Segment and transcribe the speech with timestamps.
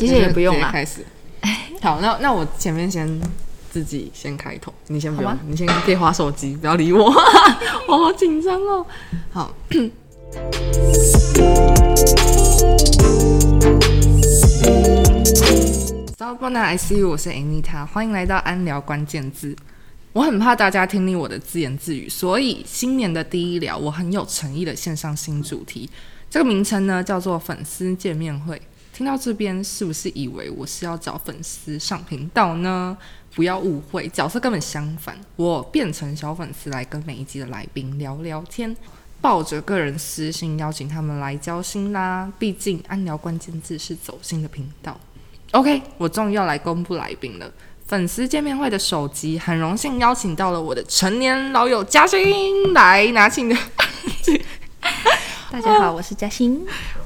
[0.00, 0.70] 其实也不用啦。
[0.70, 1.04] 开始。
[1.82, 3.20] 好，那那我前面先
[3.68, 7.12] 自己先开头，你先不用，你先可以划手机，不要理我，
[7.88, 8.86] 我好紧张哦。
[9.32, 9.52] 好。
[16.16, 19.56] 早安，I see you，我是 Anita，欢迎来到安聊关键字。
[20.12, 25.90] 我很怕大家听腻我的自言自语，所以新年的第一聊，我很有诚意的献上新主题。
[26.30, 28.62] 这个名称呢叫做粉丝见面会。
[28.98, 32.98] 听到这边，是不是以为我是要找粉丝上频道呢？
[33.32, 38.76] 不要误会，角色根本相反，我变成小粉丝来跟每一集的来宾聊聊天，
[39.20, 42.28] 抱着个人私信邀请他们来交心啦。
[42.40, 44.98] 毕竟安聊关键字是走心的频道。
[45.52, 47.48] OK，我终于要来公布来宾了。
[47.86, 53.60] 粉丝见面会的首集，很荣幸邀请到了我的成年老友嘉欣来拿起你的。
[55.50, 56.62] 大家好，我是嘉欣。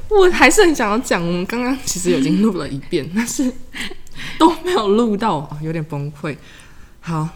[0.08, 3.52] 我还是很想要讲，我们刚刚其实已经录了一遍， 但是
[4.36, 6.36] 都没有录到，哦有点崩溃。
[7.00, 7.28] 好，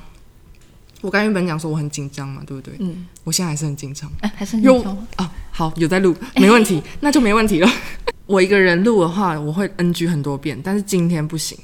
[1.01, 2.75] 我刚原本讲说我很紧张嘛，对不对？
[2.81, 4.11] 嗯，我现在还是很紧张。
[4.21, 7.71] 哎、还是很有说吗啊，好，有在录，没问题， 那就没问题了。
[8.27, 11.57] 我一个人录的话，我会 NG 很多遍，但是今天不行，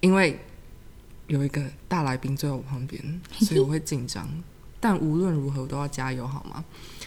[0.00, 0.38] 因为
[1.28, 3.02] 有一个大来宾坐在我旁边，
[3.40, 4.28] 所以我会紧张。
[4.78, 6.62] 但无论如何，我都要加油，好吗？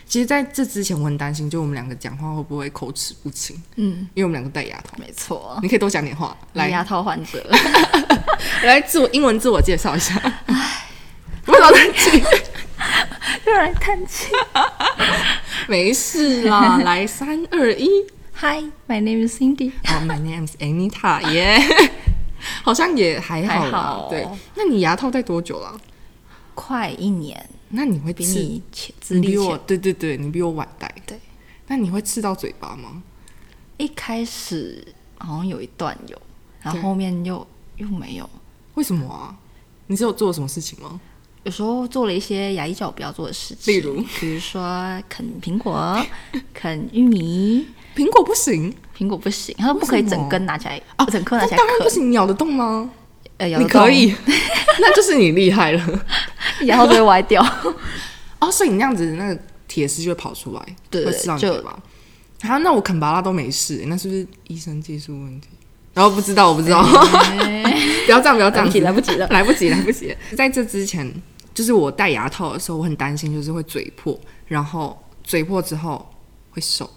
[0.08, 4.98] 其实，在这之前，我很担心，就我们两个讲话会不会口齿不清，嗯，因为我们两个戴牙套。
[4.98, 7.46] 没错，你可以多讲点话，来牙套患者。
[8.64, 10.16] 来自我英文自我介绍一下。
[11.46, 12.24] 为什么叹气？
[13.46, 14.28] 又来叹气。
[15.68, 17.88] 没事啦， 来三二一。
[18.40, 19.72] Hi, my name is Cindy。
[19.72, 21.60] 哦、m y name is Anita， 耶、
[22.64, 23.62] 好像也还好啦。
[23.62, 25.76] 还好对，那你牙套戴多久了？
[26.54, 28.34] 快一年，那你会刺？
[28.36, 28.62] 比
[29.10, 29.58] 你比我。
[29.60, 30.94] 对对对，你比我晚戴。
[31.06, 31.20] 对，
[31.68, 33.02] 那你会刺到嘴巴吗？
[33.78, 34.86] 一开始
[35.18, 36.22] 好像有一段有，
[36.62, 37.46] 然后后面又
[37.78, 38.30] 又没有。
[38.76, 39.36] 为什么啊？
[39.88, 41.00] 你是有做什么事情吗？
[41.44, 44.62] 有时候做了一些牙医叫我不要做的事情，例如比如说
[45.08, 45.98] 啃苹果、
[46.54, 52.90] 啃玉米，苹果不行苹果不行，他说不可以整根拿起来，哦，整颗拿起来当然不行，咬得动吗？
[53.40, 54.14] 你可以，
[54.80, 56.06] 那就是你厉害了。
[56.66, 57.42] 然后就会歪掉。
[58.40, 61.80] 哦，所以你那样子，那个铁丝就会跑出来，对会刺到你就嘴巴。
[62.42, 65.50] 啊，那我啃拔拉都没事，那是不是医生技术问题？
[65.94, 70.16] 然后不知道，我不知道，不要这样，不要这样，来不及了来不及，来不及。
[70.36, 71.12] 在这之前，
[71.56, 76.08] 就是我戴牙套的时候，我很担心，就是会嘴破，然后嘴破之后
[76.52, 76.88] 会瘦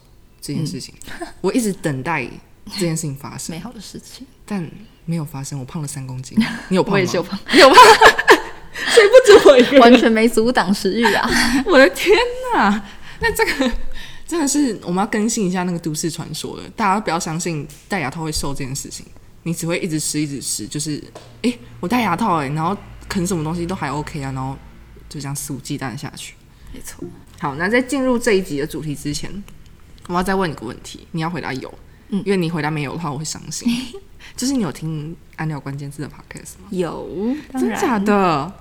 [0.43, 0.95] 这件事情，
[1.41, 2.27] 我一直等待
[2.75, 4.71] 这件事情发生，美好的事情，但
[5.11, 5.59] 没有发生。
[5.59, 6.39] 我胖了三公斤，
[6.71, 6.95] 你有胖吗？
[6.95, 7.77] 我也是有胖，你有胖，
[8.95, 11.29] 所以不止我一个人完全没阻挡食欲啊！
[11.67, 12.17] 我的天
[12.55, 12.83] 哪！
[13.21, 13.73] 那这个
[14.27, 19.05] 真的是我们要更新一下那个都市传说了，大家不要相信戴牙套会瘦这件事情，
[19.43, 21.03] 你只会一直吃一直吃，就是
[21.43, 22.77] 诶，我戴牙套诶，然后
[23.09, 24.57] 啃什么东西都还 OK 啊，然后
[25.09, 26.35] 就这样肆无忌惮下去。
[26.73, 27.05] 没错，
[27.41, 29.29] 好，那在进入这一集的主题之前，
[30.07, 31.75] 我要再问你个问题，你要回答有，
[32.11, 33.69] 嗯因为你回答没有的话，我会伤心。
[34.37, 36.69] 就是你有听安聊关键字的 podcast 吗？
[36.71, 38.53] 有，真假的？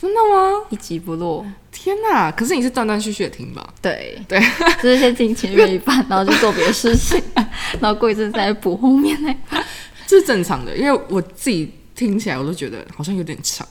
[0.00, 0.66] 真的吗？
[0.70, 1.44] 一集不落。
[1.70, 2.30] 天哪！
[2.32, 3.74] 可是你是断断续续的听吧？
[3.80, 4.40] 对对，
[4.82, 7.22] 就是先听前面一半，然后就做别的事情，
[7.80, 9.62] 然后过一阵再补后面那。
[10.06, 13.66] 这是正常的，因为我自己听起来我都觉得好像有点长，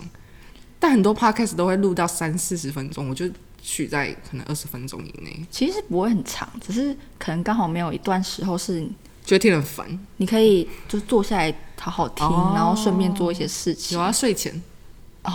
[0.80, 3.26] 但很多 podcast 都会录到三四十分钟，我就
[3.62, 8.88] 取在可能二十分钟以内，其实不会很长，只是可能刚好没有一段时候是
[9.28, 10.00] 觉得听得很烦。
[10.16, 13.98] 你可以就坐下来好好听，哦然后顺便做一些事情。
[13.98, 14.64] 有啊，睡前，
[15.24, 15.32] 哦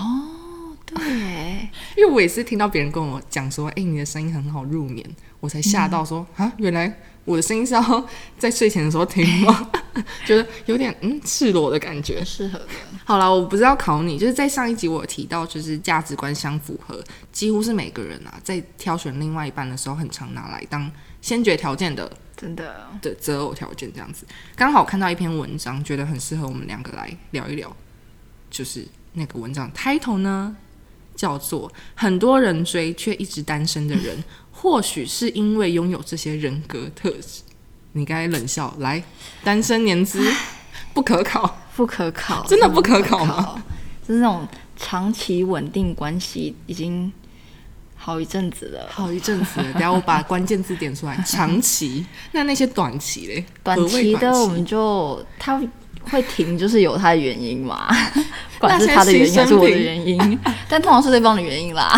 [0.86, 0.96] 对，
[1.96, 5.06] 因为我也是听到别人跟我讲说，哎、你的声音很好入眠，
[5.40, 6.90] 我才吓到说，啊、原来
[7.26, 8.08] 我的声音是要
[8.38, 9.70] 在睡前的时候听吗？
[10.24, 12.24] 觉得有点嗯赤裸的感觉。
[12.24, 12.66] 适合的。
[13.04, 20.90] 好了，我不是要考你，就是在上一集我有提到，就是价值观相符合，几乎是每个人啊，在挑选另外一半的时候，很常拿来当
[21.22, 24.26] 先决条件的真的，的择偶条件这样子。
[24.54, 27.74] 刚好看到一篇文章，觉得很适合我们两个来聊一聊。
[28.50, 30.54] 就是那个文章 title 呢，
[31.16, 37.20] 叫做《很多人追却一直单身的人， 或许是因为拥有这些人格特质》。
[37.92, 39.02] 你该冷笑，来，
[39.42, 40.22] 单身年资
[40.92, 41.58] 不可考。
[41.74, 43.64] 不可考，真的不可考吗？
[44.06, 47.10] 就是那种长期稳定关系已经
[48.04, 51.16] 好一阵子了，好一阵子了，等下我把关键字点出来。
[51.24, 53.44] 长期，那那些短期嘞？
[53.62, 55.62] 短期的我们就它
[56.10, 57.86] 会停，就是有它的原因嘛，
[58.58, 60.38] 管是那些他的原因还是我的原因，
[60.68, 61.96] 但通常是对方的原因啦。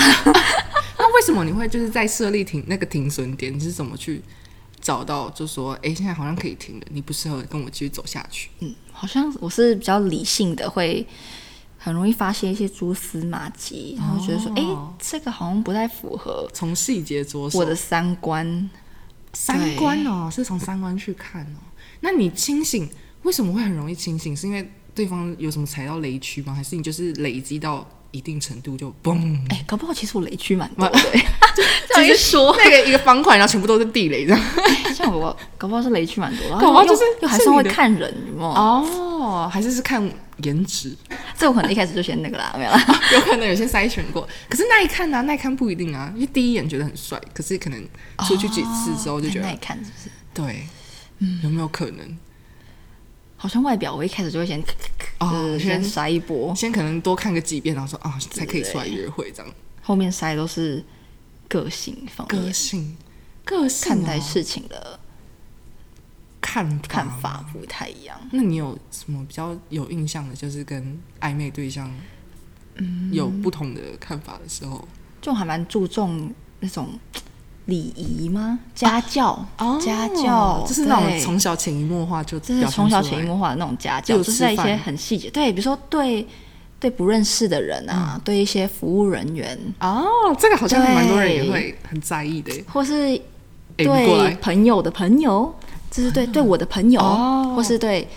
[0.98, 3.54] 那为什么你会就是在设立停那个停损点？
[3.54, 4.20] 你是怎么去
[4.82, 8.50] 找到，就说，哎、现在好像可以停了，你不适合跟我继续走下去。
[8.60, 11.06] 嗯，好像我是比较理性的，会
[11.84, 18.70] 很容易发现一些蛛丝马迹，然后觉得说，哎、哦这个好像不太符合从细节着手，我的三观。
[19.34, 21.60] 三观哦，是从三观去看哦。
[22.00, 22.88] 那你清醒
[23.24, 24.34] 为什么会很容易清醒？
[24.34, 26.54] 是因为对方有什么踩到雷区吗？
[26.54, 29.38] 还是你就是累积到一定程度就嘣？
[29.50, 31.26] 哎、搞不好其实我雷区蛮多的、欸，
[31.94, 34.42] 这样一说，那个一个方块，然后全部都是地雷这样。
[34.94, 38.48] 像我搞不好是雷区蛮多，然后又搞不好就是又还算会是你的看人，有没有？
[38.48, 40.00] 哦，还是是看
[40.42, 40.96] 颜值，
[41.38, 43.00] 这我可能一开始就先那个啦， 没有啦。
[43.12, 44.28] 有可能有些筛选过。
[44.48, 47.82] 可是耐看呢、啊，耐看不一定啊，因为第一眼觉得很帅，可是可能
[48.26, 50.10] 出去几次之后就觉得，哦耐看，是不是？
[50.34, 50.66] 对，
[51.42, 52.18] 有没有可能？
[53.36, 54.62] 好像外表我一开始就会先，
[55.18, 59.54] 哦就是先先筛一波，先可能多看个几遍，然后说啊，才可以出来约会这样。
[59.82, 60.82] 后面筛都是
[61.46, 62.96] 个性方个性，
[63.44, 64.98] 个性、看待事情的
[66.54, 68.16] 看法看法不太一样。
[68.30, 71.90] 那你有什么比较有印象的，就是跟暧昧对象，
[73.10, 74.86] 有不同的看法的时候？
[75.20, 76.90] 就还蛮注重那种
[77.64, 78.60] 礼仪吗？
[78.72, 79.44] 家教，
[79.84, 81.18] 家教，哦就是那种对。
[81.18, 86.24] 从小潜移默化就就是从小潜移默化的那种家教，就就是在一些很细节，对，比如说对
[86.78, 88.20] 对不认识的人啊，嗯。
[88.24, 90.06] 对一些服务人员，哦，
[90.38, 91.50] 这个好像蛮多人也对。
[91.50, 92.52] 会很在意的。
[92.72, 93.20] 或是
[93.76, 95.52] 对，朋友的朋友，
[95.94, 98.08] 就是对对我的朋友，哦或是对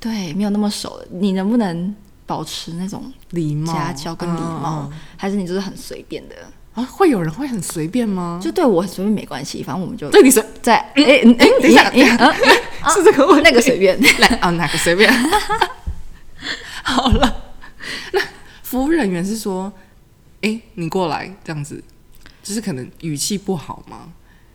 [0.00, 1.94] 对没有那么熟，你能不能
[2.26, 6.34] 保持那种礼貌、家教跟礼貌，还是你就是很随便的？
[6.74, 8.40] 啊，会有人会很随便吗？
[8.42, 11.88] 就对我很随便没关系，反正我们就对你随在哎哎哎，等一下
[12.90, 15.08] 是这个问题，那个随便，来啊，哪个随便？
[16.82, 17.44] 好了，
[18.12, 18.20] 那
[18.64, 19.72] 服务人员是说，
[20.42, 21.80] 哎、你过来这样子，
[22.42, 24.12] 就是可能语气不好吗？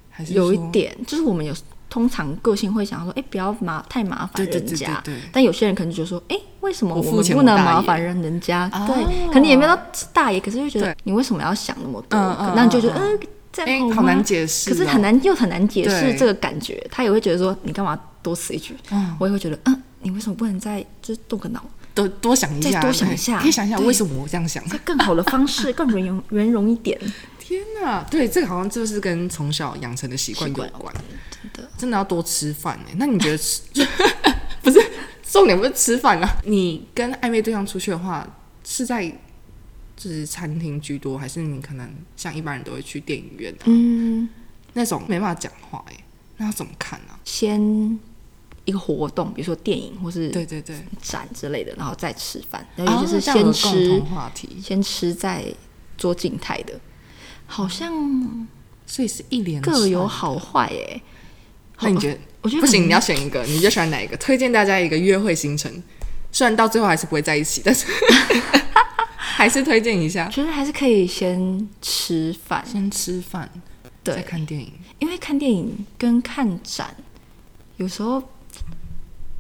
[0.09, 1.53] 还是有一点，就是我们有
[1.93, 4.99] 通常个性会想说，哎、不要麻太麻烦人家。
[5.03, 8.67] 对对但有些人可能就觉得说，哎、为什么我们不能麻烦人人家？
[8.73, 9.79] 哦对，可能也没有到
[10.11, 12.19] 大爷，可是就觉得你为什么要想那么多？
[12.55, 13.19] 那你就觉得，嗯呃，
[13.51, 14.99] 这哎、样吗好难解释、可是很。
[15.03, 18.75] 难又很难解释对这个感觉，他也会觉得说，你干嘛多此一举？
[18.89, 21.63] 嗯我也会觉得，嗯，你为什么不能再就是动个脑，
[21.93, 24.67] 多多想一下，再多想一下可以想一下为什么我这样想。
[24.67, 26.99] 再更好的方式， 更圆融圆融一点？
[27.53, 32.93] 天哪，对，这个好像就是跟从小养成的习惯有关，真的，真的要多吃饭哎。
[32.97, 33.61] 那你觉得吃？
[34.63, 34.79] 不是
[35.21, 36.37] 重点不是吃饭啊？
[36.45, 38.27] 你跟暧昧对象出去的话，
[38.63, 39.05] 是在
[39.95, 43.63] 就是餐厅居多，还是你可能像一般人都会去电影院啊？
[43.65, 44.27] 嗯，
[44.73, 45.95] 那种没办法讲话哎，
[46.37, 47.19] 那要怎么看啊？
[47.23, 47.99] 先
[48.65, 55.45] 一个活动，比如说电影或是对对对，展之类的，然后再吃饭，然后也就是先共吃、同话题，先吃再
[55.97, 56.79] 做静态的，
[57.45, 58.47] 好像
[58.85, 61.01] 所以是一连各有好坏哎、
[61.81, 62.19] 那你觉得？
[62.41, 64.17] 我觉得不行，你要选一个，你就喜欢哪一个？
[64.17, 65.71] 推荐大家一个约会行程，
[66.31, 67.87] 虽然到最后还是不会在一起，但是
[69.15, 70.27] 还是推荐一下。
[70.29, 73.49] 觉得还是可以先吃饭，先吃饭，
[74.03, 74.71] 再对，看电影。
[74.99, 76.95] 因为看电影跟看展
[77.77, 78.21] 有时候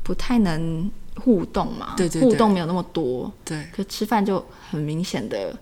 [0.01, 5.57] 不太能互动嘛，对对对互动没有那么多，对，可吃饭就很明显的，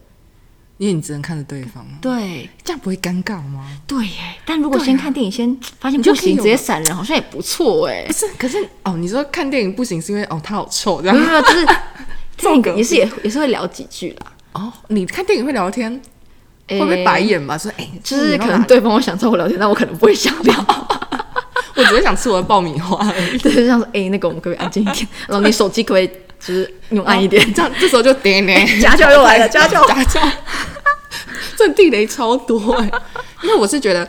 [0.81, 3.68] 因为你只能看着对方，对这样不会尴尬吗？
[3.86, 4.13] 对耶。
[4.44, 8.12] 但如果先看电影，先发现不行，直接闪人，好像也不错哎不。
[8.13, 11.68] 是，可是哦，你说看电影不行，是因为哦他好臭这样没有，就是
[12.36, 14.74] 这个也是也也是会聊几句啦，哦。
[14.88, 16.01] 你看电影会聊天，
[16.67, 17.20] 会会不会白？
[17.20, 17.56] 眼吧？
[17.56, 20.56] 说哎，就是可能对方会想找我聊天，但我可能不会想聊。
[21.77, 23.38] 我只是想吃我的爆米花而已。
[23.39, 25.08] 对，就像说，哎、那个我们可不可以安静一点？
[25.27, 26.08] 然后你手机可不可以
[26.39, 27.53] 就是用暗一点？
[27.53, 29.88] 这样这时候就点点家教又来了，家教。
[29.88, 30.20] 家教，
[31.68, 32.91] 这地雷超多哎、
[33.44, 34.08] 因为我是觉得。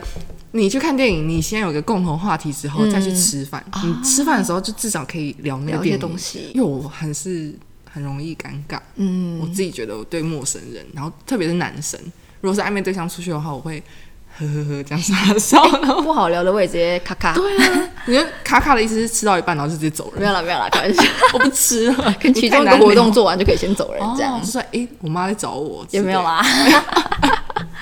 [0.55, 3.65] 你去看电影，你先有个共同话题之后，再去吃饭。
[3.83, 7.51] 你吃饭的时候就至少可以聊那些东西因为我很是
[7.91, 11.99] 很容易尴尬，嗯，我自己觉得我对陌生人，然后特别是男生，
[12.41, 13.81] 如果是暧昧对象出去的话，我会
[14.39, 17.33] 呵呵呵这样傻笑，然后不好聊的我也直接咔咔。
[17.33, 21.03] 对啊，你说咔咔的意思是吃到一半然后就直接走人，没有了，没有了，开玩笑。
[21.33, 26.41] 我不吃了，跟其中一个活动做完就可以先走人，这样哦，就说哎、诶我妈在找我，也没有啦。
[26.41, 27.43] 啦。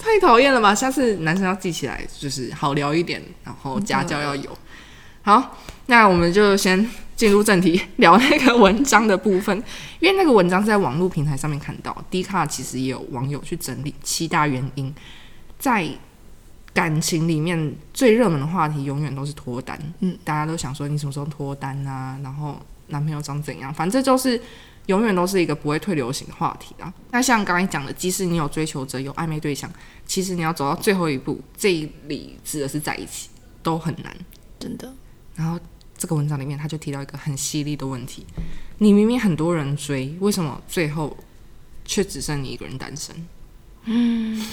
[0.00, 0.74] 太讨厌了吧！
[0.74, 4.56] 下次男生要记起来，就是好聊一点，然后家教要有。
[5.20, 9.62] 好，那我们就先进入正题，聊那个文章的部分。
[10.00, 14.94] 因为那个文章是在网络平台上面看到，D 卡其实也有网友去整理七大原因，
[15.58, 15.88] 在
[16.72, 19.78] 感情里面最热门的话题永远都是脱单。
[20.00, 22.18] 嗯，大家都想说你什么时候脱单啊？
[22.22, 23.72] 然后男朋友长怎样？
[23.74, 24.40] 反正就是
[24.86, 26.92] 永远都是一个不会退流行的话题啊。
[27.10, 29.68] 那像刚才讲的，即使你有追求者、有暧昧对象，
[30.06, 31.70] 其实你要走到最后一步，这
[32.06, 33.28] 里指的是在一起，
[33.62, 34.16] 都很难。
[34.60, 34.92] 真的，
[35.34, 35.58] 然后
[35.96, 38.24] 这个文章里面他就提到一个很犀利的问题：
[38.78, 41.16] 你明明很多人追，为什么最后
[41.84, 43.26] 却只剩你一个人单身？
[43.84, 44.46] 嗯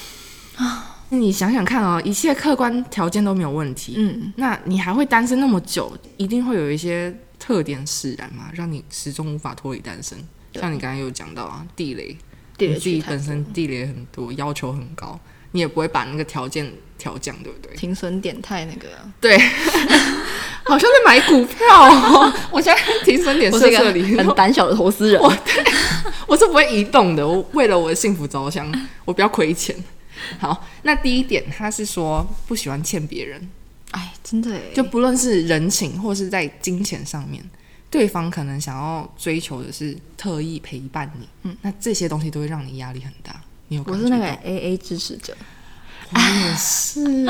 [0.58, 10.18] 啊，那你想想看哦，一切客观条件都没有问题，嗯，那你还会单身那么久，一定会有一些特点使然嘛，让你始终无法脱离单身。
[10.54, 12.18] 像你刚才有讲到啊，地雷，
[12.58, 15.20] 地雷你自己本身地雷很多，要求很高，
[15.52, 17.76] 你也不会把那个条件调降，对不对？
[17.76, 18.88] 停损点太那个，
[19.22, 19.38] 对，
[20.64, 22.34] 好像在买股票哦。
[22.52, 25.22] 我现在停损点设这里，很胆小的投资人。
[26.28, 27.28] 我是不会移动的。
[27.28, 28.70] 我为了我的幸福着想，
[29.06, 29.76] 我不要亏钱。
[30.40, 33.50] 好，那第一点，他是说不喜欢欠别人，
[33.92, 34.72] 哎，真的耶。
[34.74, 37.44] 就不论是人情或是在金钱上面，
[37.90, 43.40] 对方可能想要追求的是特意陪伴你，嗯，那这些东西都会让你压力很大。
[43.68, 45.36] 你有感我是那个 A A 支持者，
[46.14, 47.28] 我也是，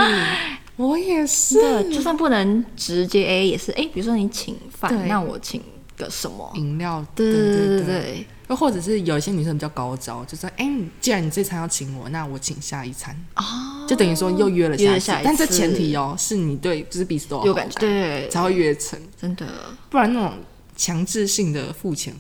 [0.76, 1.60] 我也是，
[1.94, 5.62] 就算不能直接 A A，也是哎，比如说你请饭，那我请
[5.98, 6.52] 个什么？
[6.56, 7.86] 饮料，对对对对对。
[7.86, 19.48] 对，又或者是有一些女生比较高招，就说：“哎、你既然你这餐要请我，那我请下一餐。”哦，就等于说又约了下一次，约下一但这前提哦，是你对就是彼此都有感觉，对，才会约成，真的，
[19.90, 20.34] 不然那种
[20.76, 22.14] 强制性的付钱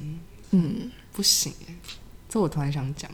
[0.51, 1.53] 嗯，不行。
[2.27, 3.10] 这我突然想讲，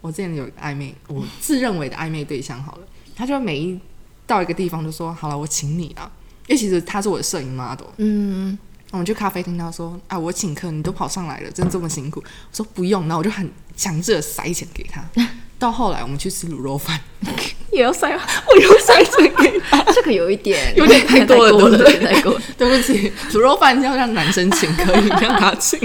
[0.00, 3.78] 我之前有一个暧昧，我自认为的暧昧对象好了，他就每一
[4.26, 6.10] 到一个地方就说：“好了，我请你啊。”
[6.48, 8.58] 因为其实他是我的摄影 model，嗯，
[8.90, 12.20] 我们去咖啡厅，他说：“啊，我请客，你都跑上来了，真这么辛苦。”
[12.50, 15.02] 我说：“不用。”然后我就很强制的塞钱给他。
[15.60, 16.98] 到后来我们去吃卤肉饭，
[17.70, 18.22] 也要塞吗？
[18.48, 19.78] 我又塞钱给他。
[19.92, 22.42] 这个有一点，有点太多了太过对不对有点太过了。
[22.56, 25.78] 对不起，卤肉饭要让男生请，可以让他请。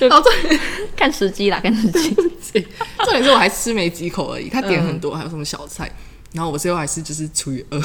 [0.00, 0.58] 然后重点
[0.96, 2.14] 看时机啦，看时机。
[2.54, 5.90] 重点是我还吃没几口而已，他点很多，还有什么小菜，
[6.32, 7.80] 然后我最后还是就是除以二。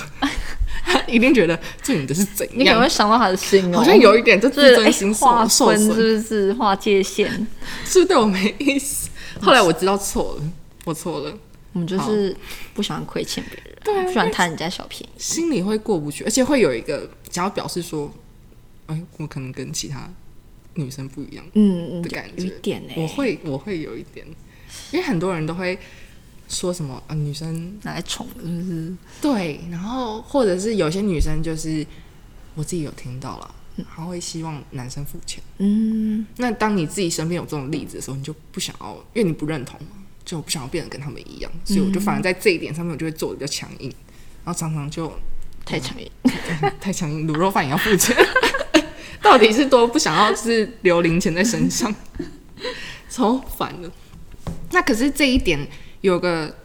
[0.83, 2.89] 他 一定觉得这女的是怎你可能会样？
[2.89, 7.29] 伤到他的心哦，好像有一点就就是哎自尊心受划受是不是划界限？
[7.85, 9.09] 是不是对我没意思？
[9.41, 10.43] 后来我知道错了，
[10.85, 11.37] 我错了。
[11.73, 12.35] 我们就是
[12.73, 15.13] 不喜欢亏欠别人，不喜欢贪人家小便宜。
[15.17, 18.11] 心里会过不去，而且会有一个想要表示说，
[18.87, 20.09] 哎，我可能跟其他
[20.73, 24.25] 女生不一样嗯，的感觉，有一点呢、我会我会有一点，
[24.91, 25.77] 因为很多人都会
[26.47, 28.93] 说什么啊，女生拿来宠的，是不是？
[29.21, 31.85] 对，然后或者是有些女生就是
[32.55, 33.55] 我自己有听到了，
[33.95, 35.43] 她会希望男生付钱。
[35.57, 39.87] 嗯，那当你自己身边有这种例子的时候，你就不想要，因为你不认同嘛，
[40.23, 43.93] 就不想要变得跟他们一样，所以我就反而在这一点上面，我就会做的比较强硬，
[44.43, 45.11] 然后常常就
[45.65, 46.09] 太强硬。
[46.79, 48.15] 太强硬，卤肉饭也要付钱，
[49.21, 51.93] 到底是多不想要，是留零钱在身上，
[53.09, 53.91] 超烦的。
[54.71, 55.59] 那可是这一点
[56.01, 56.55] 有个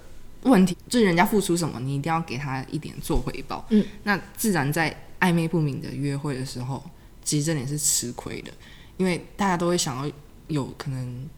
[0.43, 3.65] 问题，就是人家付出什么，你一定要给他一点做回报。
[3.71, 6.83] 嗯，那自然在暧昧不明的约会的时候，
[7.25, 8.53] 其实这点是吃亏的，
[8.97, 10.13] 因为大家都会想要
[10.49, 11.29] 有可能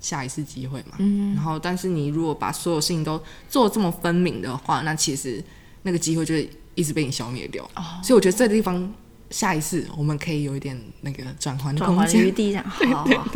[0.00, 0.96] 下一次机会嘛。
[0.98, 5.42] 嗯，然后但是你如果把所有事情都做这么分明的话，那其实
[5.82, 7.62] 那个机会就会一直被你消灭掉。
[7.76, 8.92] 哦所以我觉得这地方
[9.34, 12.34] 下一次我们可以有一点那个转换的空转换余间。
[12.36, 12.64] 地，这样
[12.94, 13.28] 好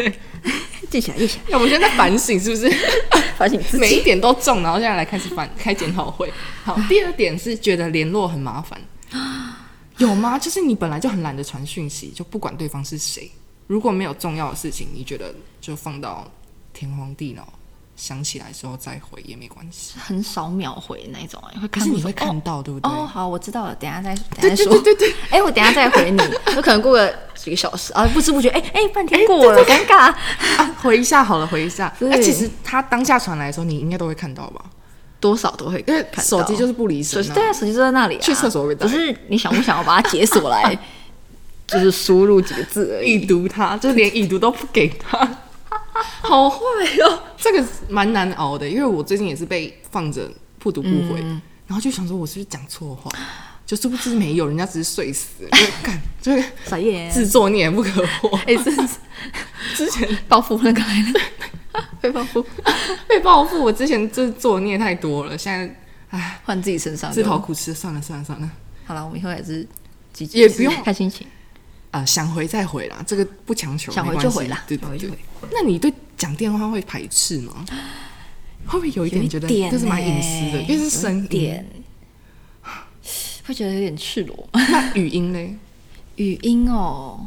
[0.89, 2.71] 记起来，记起来，那我们现在在反省是不是？
[3.37, 4.03] 反省自每一。
[4.05, 6.33] 点都中，然后现在来开始反开检讨会。
[6.63, 8.81] 好， 第二点是觉得联络很麻烦，
[9.99, 10.39] 有吗？
[10.39, 13.29] 就是你本来就很懒得传讯息，就不管对方是谁，
[13.67, 16.31] 如果没有重要的事情，你觉得就放到
[16.73, 17.43] 天荒地老，
[17.99, 19.95] 想起来之后再回也没关系。
[19.99, 22.89] 很少秒回那种、哎，会看是你会看到，对不对？
[22.89, 24.73] 哦，好，我知道了，等一下再等下说。
[24.79, 26.23] 对对对，哎、我等一下再回你，
[26.55, 30.15] 有可能过个几个小时啊，不知不觉，哎、哎、半天过了，尴尬。
[30.57, 31.93] 啊，回一下好了，回一下。
[31.99, 34.65] 对哎、其实他当下传来的时候，你应该都会看到吧？
[35.21, 37.23] 多少都会因为看手机就是不离身、啊。
[37.25, 40.79] 手机对啊，手机就在那里、啊，去厕所会被打只是你想不想要把它解锁来，
[41.67, 43.27] 就是输入几个字而已已。
[43.27, 45.29] 读它，就连已读都不给他，
[46.23, 46.59] 好坏
[47.05, 47.23] 哦！
[47.37, 51.21] 这个蛮难熬的，因为我最近也是被放着不读不回，
[51.67, 53.11] 然后就想说我是不是讲错话，
[53.67, 57.91] 就是不知没有，人家只是睡死，就是干， 就是傻眼，自作孽不可
[58.21, 58.37] 活。
[58.47, 58.89] 哎、这是。
[59.75, 62.45] 之前报复那个来了， 被报复，
[63.09, 68.49] 被报复，我之前就是作孽太多了，现在哎，换自己身上自讨苦吃，算了算了算了，
[68.87, 69.67] 好了，我们以后也是
[70.31, 71.27] 也不用看心情，
[71.91, 75.11] 啊、想回再回啦，这个不强求，想回就回啦对对对。
[75.53, 77.65] 那你对讲电话会排斥吗？
[78.67, 81.65] 会不会有一点觉得点这是蛮隐私的，欸因为是声音。
[83.47, 84.49] 会觉得有点赤裸。
[84.53, 85.59] 那语音呢？
[86.17, 87.27] 语音哦，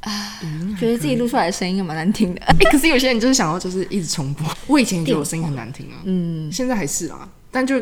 [0.00, 0.40] 啊
[0.80, 2.40] 觉得自己录出来的声音也蛮难听的。
[2.50, 4.44] 哎、可是有些人就是想要就是一直重播。
[4.66, 7.80] 我以前也觉得我声音很难听啊，嗯，现在还是啊，但就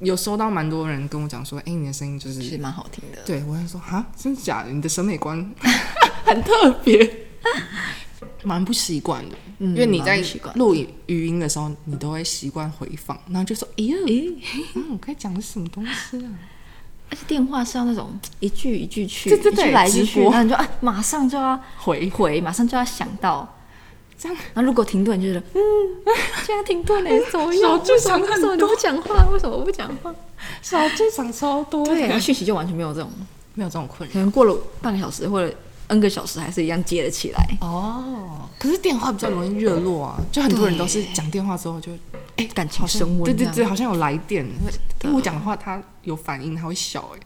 [0.00, 3.22] 有收到蛮多人跟我讲说，哎、你的声音就是其实蛮好听的。
[3.24, 4.70] 对，我会说啊，真的假的？
[4.70, 5.38] 你的审美观
[6.24, 7.26] 很特别，
[8.42, 9.36] 蛮不习惯的。
[9.58, 10.22] 嗯因为你在
[10.54, 14.34] 录语语音的时候，你都会习惯回放，然后就说，哎呀，诶，
[14.74, 16.32] 嗯，我该讲的是什么东西啊？
[17.10, 23.56] 而且电话是要那种一句一句去，对对对一句来一句去，然后你就啊，马上就要回回，马上就要想到。
[24.20, 25.60] 这样然后如果停顿，就觉得嗯，
[26.44, 27.62] 现在停顿了，怎么样？
[27.62, 29.26] 小剧为什么场很为什么你不讲话？
[29.32, 30.14] 为什么我不讲话？
[30.60, 33.10] 小剧场超多的，对，然后讯息就完全没有这种，
[33.54, 35.54] 没有这种困扰可能过了半个小时或者
[35.88, 37.44] N 个小时，还是一样接得起来。
[37.62, 38.46] 哦。
[38.58, 41.90] 可是电话比较容易热络啊，就很多人都是讲电话之后就
[42.36, 44.44] 哎，感情升温对对对，好像有来电，
[45.02, 47.20] 因为我讲的话他有反应，他会笑哎，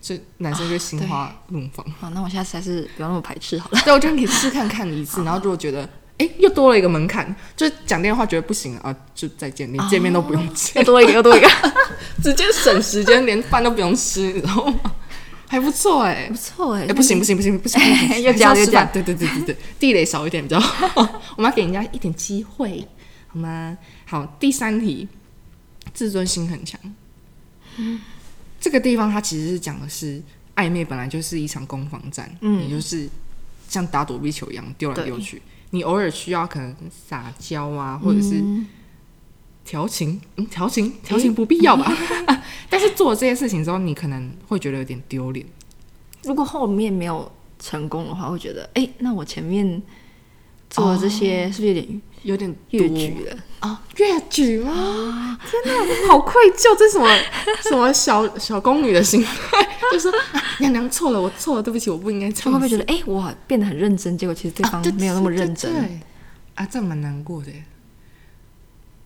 [0.00, 1.84] 所以男生就心花怒放。
[2.00, 3.78] 好，那我下次还是不要那么排斥好了。
[3.84, 5.86] 对，我觉得你可以试看看一次， 然后如果觉得
[6.18, 11.48] 哎、诶又多了一个门槛，就是讲电话觉得不行啊，就再见，连见面都不用见，又多一个，又多一个，
[12.22, 14.80] 直接省时间，连饭都不用吃，你知道吗？
[15.46, 21.00] 还不错哎、不错哎、哎、不行不行不行不行，不行又加又加对对对对对，地雷少一点比较好，
[21.36, 22.86] 我们要给人家一点机会，
[23.28, 23.78] 好吗？
[24.04, 25.08] 好，第三题，
[25.94, 26.78] 自尊心很强。
[28.60, 30.20] 这个地方它其实是讲的是
[30.56, 33.08] 暧昧本来就是一场攻防战，嗯也就是
[33.68, 35.40] 像打躲避球一样丢来丢去。
[35.70, 38.66] 你偶尔需要可能撒娇啊，或者是嗯
[39.64, 41.92] 调情，嗯，调情调情不必要吧？
[42.70, 45.44] 但是做了这些事情之后，你可能会觉得有点丢脸。
[46.24, 49.82] 如果后面没有成功的话，会觉得哎、那我前面
[50.70, 53.36] 做的这些是不是有点有点越多矩了？
[53.60, 55.38] 啊，越举吗？
[55.50, 57.08] 天哪，好愧疚，这是什么
[57.62, 59.68] 什么小小宫女的心态？
[59.92, 62.52] 就说、啊、娘娘错了，我错了，对不起，我不应该这就样。
[62.52, 66.00] 会不会觉得哎、我变得很认真，结果其实对方没有那么认真，
[66.54, 67.50] 啊，这蛮难过的。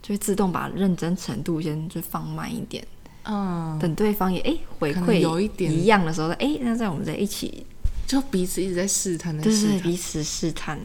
[0.02, 2.84] 就会自动把认真程度先就放慢一点，
[3.22, 7.64] 嗯，等对方也哎、回馈有一点一样的时候，哎、那在我们在一起，
[8.04, 9.78] 就彼此一直在试探，在对对。
[9.78, 10.76] 彼此试探，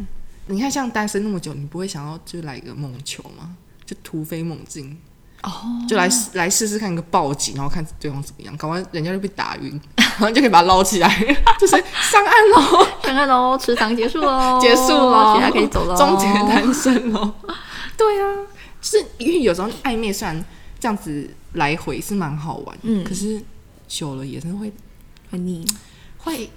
[0.48, 3.56] 你看，像单身那么久，你不会想要就来一个猛球吗？
[3.86, 4.98] 就突飞猛进，
[5.44, 5.52] 哦，
[5.88, 11.10] 就来试来试试看一个暴击，然后看对方怎么样，搞完人家就被打晕， 然后就可以把他捞起来，
[11.60, 12.86] 就是上岸喽。
[13.04, 17.34] 上岸喽，池塘结束喽， 结束喽，其他可以走了，终结单身喽。
[17.96, 18.36] 对啊，
[18.82, 20.44] 就是因为有时候暧昧虽然
[20.80, 23.04] 这样子来回是蛮好玩，嗯。
[23.06, 23.42] 可是
[23.88, 24.72] 久了也是会
[25.32, 25.66] 会腻，
[26.18, 26.50] 会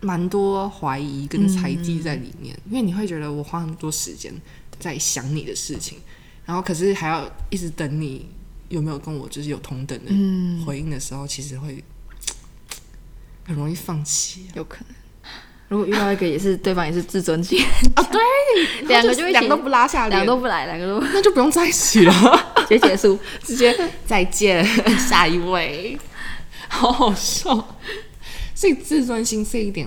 [0.00, 4.32] 蛮多怀疑跟猜忌在里面，嗯因为你会觉得我花很多时间
[4.78, 5.98] 在想你的事情，
[6.44, 8.28] 然后可是还要一直等你
[8.68, 11.82] 有没有跟我就是有同等的嗯，回应的时候，其实会
[13.44, 14.94] 很容易放弃、有可能。
[15.68, 17.60] 如果遇到一个也是对方也是自尊心，
[17.94, 18.02] 啊。
[18.04, 18.20] 对，
[18.86, 22.12] 两个就两都不拉下脸，两个都不来，两个都那就不用在一起了。
[22.68, 23.18] 直接结束。
[23.42, 24.64] 直接再见，
[24.96, 25.98] 下一位，
[26.68, 27.76] 好好笑。
[28.56, 29.86] 所以自尊心这一点，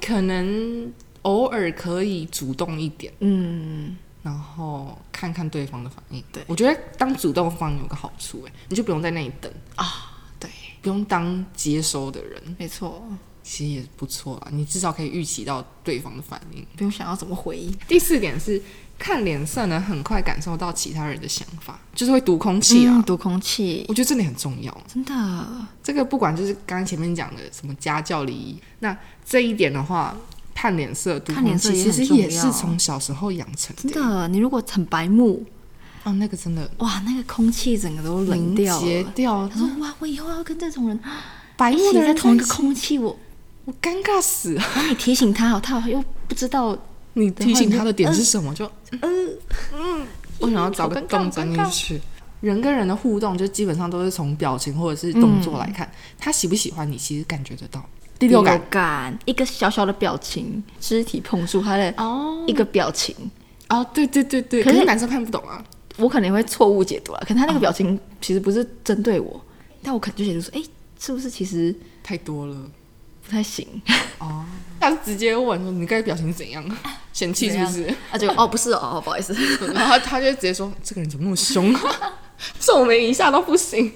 [0.00, 0.90] 可能
[1.22, 6.22] 偶尔可以主动一点，嗯，然后看看对方的反应。
[6.32, 10.48] 对我觉得当主动方有个好处，哎，你就不用在那里等啊，对，
[10.80, 13.02] 不用当接收的人，没错，
[13.42, 14.48] 其实也不错啦。
[14.52, 16.64] 你至少可以预期到对方的反应。
[16.76, 17.76] 不用想要怎么回应。
[17.88, 18.62] 第四点是
[18.98, 22.94] 看脸色能，很快感受到其他人的想法，就是会读空气啊。
[22.96, 24.76] 嗯读空气我，觉得这点很重要。
[24.92, 25.46] 真的，
[25.82, 30.16] 这个不管就是刚刚前面讲的什么家教礼仪，那这一点的话，
[30.54, 33.82] 看脸色、读空气，看脸色其实也是从小时候养成的。
[33.82, 35.44] 真的，你如果很白目，
[36.04, 39.04] 哦，那个真的哇，那个空气整个都冷掉了。
[39.14, 40.98] 掉，他说：“哇，我以后要跟这种人
[41.56, 43.16] 白目的人在同一个，空气，我
[43.64, 44.62] 我尴尬死了。
[44.74, 46.76] 然后你提醒他好，他又不知道，
[47.14, 48.54] 你提醒他的点是什么？
[48.54, 48.70] 就
[49.02, 49.38] 嗯
[49.74, 50.06] 嗯，
[50.38, 52.00] 我想要找个洞钻进去。
[52.40, 57.80] 人跟人的互动，就基本上都是从表情或者是动作嗯来看，他喜不喜欢你，其实感觉得到。
[58.18, 63.14] 第第六感感，一个小小的表情，肢体碰触他的哦一个表情，
[63.68, 65.64] 哦，对对对对，可是可是男生看不懂啊。
[65.96, 67.22] 我可能会错误解读啊。
[67.26, 69.40] 可能他那个表情其实不是针对我，
[69.82, 70.62] 但我可能就解读说，哎、
[70.98, 72.83] 是不是其实太多了不
[73.34, 73.66] 太行？
[74.18, 74.44] 哦，
[74.78, 76.64] 他直接问说你刚才表情怎样，
[77.12, 77.94] 嫌弃是不是？
[78.10, 79.34] 啊，就哦，不是哦，不好意思。
[79.74, 81.74] 然后他他就直接说这个人怎么那么凶，
[82.60, 83.92] 皱眉一下都不行。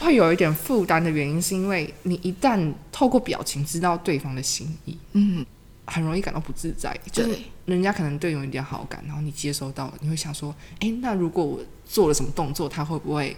[0.00, 5.44] 会有一点负担的原因，是因为你一旦透过表情知道对方的心意，嗯，
[5.84, 6.98] 很容易感到不自在。
[7.12, 13.36] 就是对人家可能对你有一点好感，然后你接收到，你会想说，哎，那如果我做了什么动作，他会不会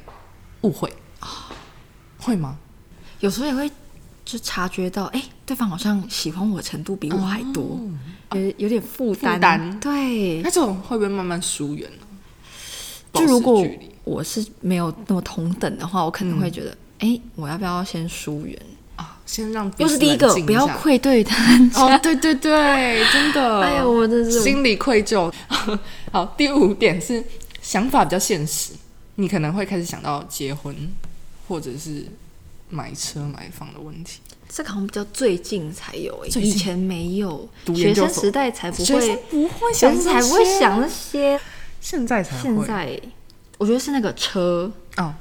[0.61, 0.92] 误会？
[2.18, 2.57] 会吗？
[3.18, 3.68] 有时候也会
[4.24, 7.80] 就察觉到，哎、对方好像喜欢我的程度比我还多，
[8.32, 9.35] 有、有点负担。
[9.35, 12.06] 负担对那，这种会不会慢慢疏远呢？
[13.12, 13.66] 就如果
[14.04, 18.58] 我是没有那么同等的话，我可能会觉得，哎、我要不要先疏远？
[18.96, 21.37] 啊，先让又是第一个，不要愧对他。
[21.74, 25.32] 哦，对对对，真的， 哎呀，我真是心里愧疚。
[26.12, 27.22] 好，第五点是
[27.61, 28.72] 想法比较现实，
[29.16, 30.74] 你可能会开始想到结婚，
[31.48, 32.06] 或者是
[32.72, 34.20] 买车买房的问题。
[34.48, 41.38] 这个好像比较最近才有诶、以前没有，学生时代才不会，不会想才不会想那些。
[41.80, 43.00] 现在才会现在
[43.58, 45.14] 我觉得是那个车，哦，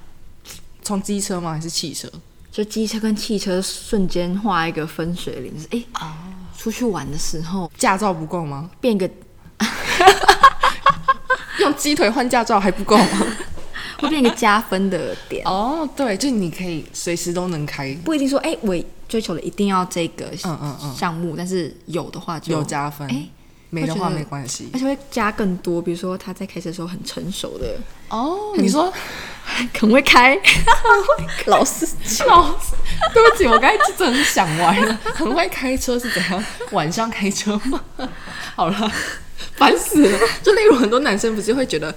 [0.82, 1.54] 从机车吗？
[1.54, 2.10] 还是汽车？
[2.52, 6.12] 就机车跟汽车瞬间画一个分水岭，就是哎、哦
[6.58, 8.70] 出去玩的时候驾照不够吗？
[8.80, 9.10] 变一个
[11.60, 13.28] 用鸡腿换驾照还不够吗？
[14.02, 18.76] 会变一个加分的点，哦，对，就你可以随时都能开，不一定说哎、我
[19.08, 23.08] 追求的一定要这个嗯嗯嗯项目，但是有的话就有加分。
[23.08, 23.28] 哎
[23.74, 24.78] 没的话没关系而。
[24.78, 27.78] 且会加更多，比如说他在开车的时候很成熟的，
[28.10, 28.92] 哦，你说
[29.74, 30.38] 很会开，
[31.48, 32.22] 老司机。
[33.14, 35.00] 对不起，我刚才真的想歪了。
[35.16, 36.44] 很会开车是怎样？
[36.72, 37.82] 晚上开车吗？
[38.56, 38.92] 好了，
[39.56, 40.20] 烦死了。
[40.44, 41.96] 就例如很多男生不是会觉得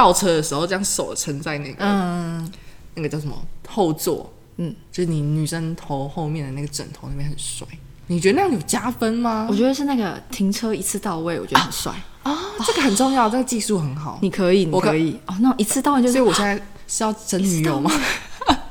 [0.00, 2.50] 倒车的时候，这样手撑在那个、嗯，
[2.94, 3.36] 那个叫什么
[3.68, 7.66] 后座，嗯，就是你女生头后面的那个枕头那边很帅。
[8.06, 9.54] 你觉得那样有加分吗我？
[9.54, 11.92] 觉得是那个停车一次到位，我觉得很帅。
[12.22, 12.34] 啊，
[12.64, 14.18] 这个很重要，这个技术很好。
[14.22, 16.56] 你可以，你我可可以哦，那种一次到位就是所以我现在
[16.88, 17.92] 是要整女友吗？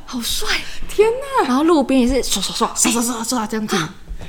[0.07, 0.47] 好帅，
[0.89, 1.47] 天哪！
[1.47, 3.77] 然后路边也是刷刷刷，刷刷刷刷这样子。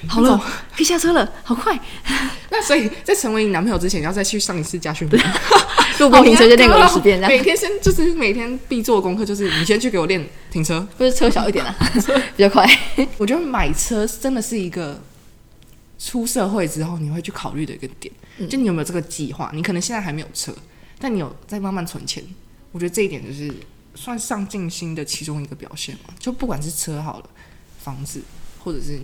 [0.07, 0.39] 好了，
[0.77, 1.79] 可以下车了，好快。
[2.51, 5.19] 那所以在成为你男朋友之前，要再去上一次家训班。
[5.99, 10.87] 路边停车就练个五十遍，这样每天先就是每天必做的功课就是你先去给我练停车。
[10.97, 11.75] 不是车小一点啊，
[12.37, 12.67] 比较快。
[13.19, 15.03] 我觉得买车真的是一个
[15.99, 19.51] 出社会之后你会去考虑的一个点，嗯就你有没有这个计划？
[19.55, 20.55] 你可能现在还没有车，
[20.99, 22.23] 但你有在慢慢存钱。
[22.73, 23.53] 我觉得这一点就是
[23.95, 26.15] 算上进心的其中一个表现嘛。
[26.19, 27.29] 就不管是车好了，
[27.83, 28.23] 房子
[28.61, 28.99] 或者是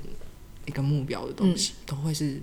[0.66, 2.40] 一个目标的东西，嗯都会是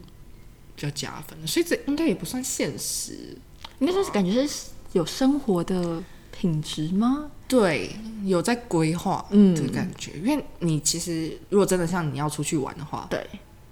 [0.75, 1.47] 比较加分的。
[1.47, 3.37] 所以这应该也不算现实。
[3.83, 7.29] 应该说是感觉是有生活的品质吗？
[7.49, 7.93] 对，
[8.23, 13.27] 有在规划嗯的感觉，因为你其实如果真的像你要出去玩的话，对，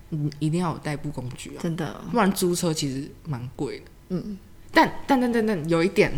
[0.10, 3.86] 你一定要有代步工具啊，真的，不然租车其实蛮贵的。
[4.10, 4.38] 嗯，
[4.74, 6.12] 但但但但但有一点，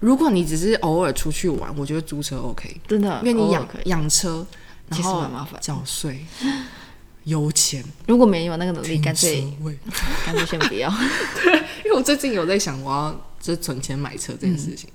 [0.00, 3.66] 如果你只是偶尔出去玩，我觉得租车 OK，真的，因为你养。
[3.84, 4.44] 养车，
[4.88, 6.26] 然后蛮麻烦缴税、
[7.24, 9.78] 油钱、 如果没有那个能力，干脆位。
[10.26, 10.90] 干脆先不要。
[11.42, 11.54] 对
[11.84, 14.90] 因为我最近有在想，我要就是存钱买车这件事情，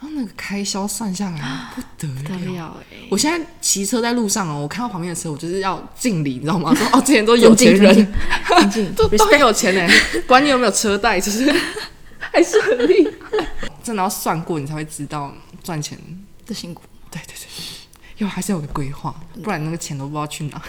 [0.00, 2.52] 然后那个开销算下来不得不了。
[2.54, 6.74] 要哎，我现在骑车在路上哦，我看到旁边的车，我就是要敬礼，你知道吗？
[6.76, 8.12] 说哦，之前都有钱人，
[8.96, 9.94] 都都很有钱呢，
[10.26, 11.44] 管你有没有车贷，就是
[12.18, 13.46] 还是很厉害。
[13.84, 15.96] 真的要算过，你才会知道赚钱。
[16.44, 16.82] 的辛苦。
[17.10, 17.46] 对对对，
[18.18, 20.62] 要还是有个规划，不然那个钱都不知道去哪。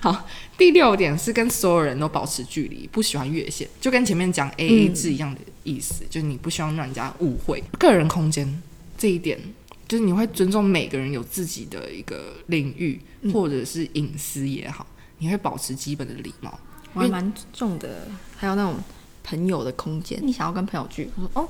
[0.00, 0.26] 好，
[0.56, 7.62] 第六点是跟所有人都保持距离，不喜欢越线，就跟前面讲 A A 制一样的意思，就是你不希望让人家误会。
[7.78, 8.62] 个人空间
[8.96, 9.38] 这一点，
[9.86, 13.00] 就是你会尊重每个人有自己的一个领域、
[13.32, 14.86] 或者是隐私也好，
[15.18, 16.58] 你会保持基本的礼貌。
[16.94, 18.76] 我还蛮重的，还有那种
[19.22, 20.18] 朋友的空间。
[20.22, 21.48] 你想要跟朋友聚，我说哦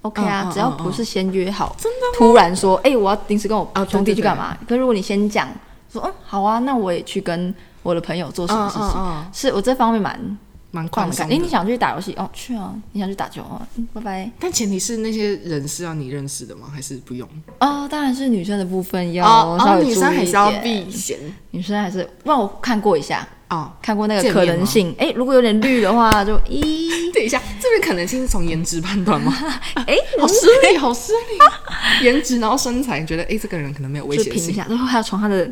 [0.00, 4.56] ，OK 啊，只要嗯不是先约好，真的突然说，哎、我要临时跟我啊对兄弟去干嘛？
[4.66, 5.46] 可是如果你先讲，
[5.92, 10.38] 说嗯好啊，那我也去跟我的朋友做什么事情，嗯嗯是我这方面蛮
[10.72, 11.34] 蛮宽的感觉。
[11.36, 14.30] 你想去打游戏哦，去啊；你想去打球哦，嗯，拜拜。
[14.38, 16.68] 但前提是那些人是要你认识的吗？
[16.72, 17.28] 还是不用？
[17.58, 21.18] 哦，当然是女生的部分要哦稍微女生还是要避嫌
[21.50, 23.72] 女生还是，让我看过一下，哦。
[23.82, 24.94] 看过那个可能性。
[24.98, 29.34] 哎、如果有点绿的话， 就咦，等一下，这边可能性是从颜值判断吗？
[29.74, 32.04] 哎、 好失礼，好失礼。
[32.04, 34.32] 颜值，然后身材，觉得哎、诶这个人可能没有威胁性。
[34.34, 35.50] 就评一下，然后还有从他的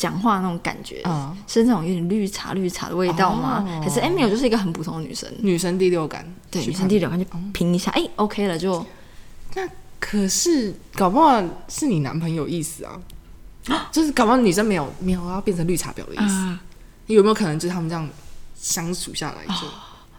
[0.00, 1.36] 讲话那种感觉，嗯。
[1.46, 3.62] 是那种有点绿茶绿茶的味道吗？
[3.68, 3.80] 哦。
[3.84, 5.30] 还是哎没有，就是一个很普通的女生？
[5.40, 8.84] 女生第六感，对，女生第六感就评一下，哎、o k 了就
[9.54, 12.98] 那可是搞不好是你男朋友意思啊，
[13.92, 16.34] 就是搞不好女生没有没有要变成绿茶婊的意思。
[16.34, 16.58] 啊，
[17.06, 18.08] 你有没有可能就是他们这样
[18.58, 19.66] 相处下来就？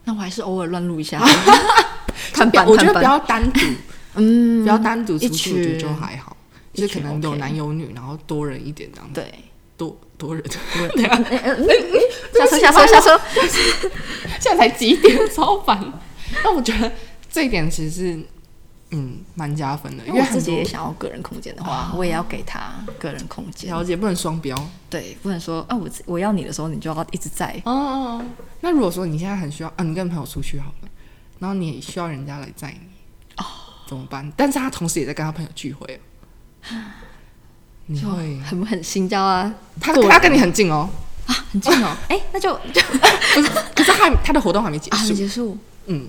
[0.04, 1.20] 那我还是偶尔乱录一下，
[2.34, 3.60] 看版我觉得不要单独，
[4.16, 6.36] 嗯，不要单独出一去，就还好。
[6.74, 9.14] 就可能有男有女，然后多人一点这样。
[9.14, 9.44] 子，对，
[9.82, 10.44] 多多人。
[10.94, 11.56] 对 啊哎哎
[12.38, 13.20] 下车下车下车，
[14.40, 15.92] 现在才几点， 超烦。
[16.44, 16.92] 那我觉得
[17.32, 18.20] 这一点其实是，
[18.92, 23.72] 嗯，蛮加分的，因因为我自己也想要个人空间的话，我也要给他个人空间。
[23.72, 24.56] 了解不能双标。
[24.90, 27.60] 对，不能说啊，我我要你的时候，你就要一直在。
[27.66, 28.26] 哦哦，哦
[28.62, 30.90] 那如果说你现在很需要，啊，你跟朋友出去好了，
[31.40, 32.88] 然后你也需要人家来载你，
[33.88, 34.32] 怎么办？
[34.38, 36.00] 但是他同时也在跟他朋友聚会，
[37.92, 40.88] 你就会很很心焦啊他过他跟你很近哦，
[41.28, 41.96] 啊，很近哦。
[42.08, 42.82] 哎，那就 就
[43.76, 45.58] 可是他他的活动还没结啊，还没束，结束。
[45.88, 46.08] 嗯，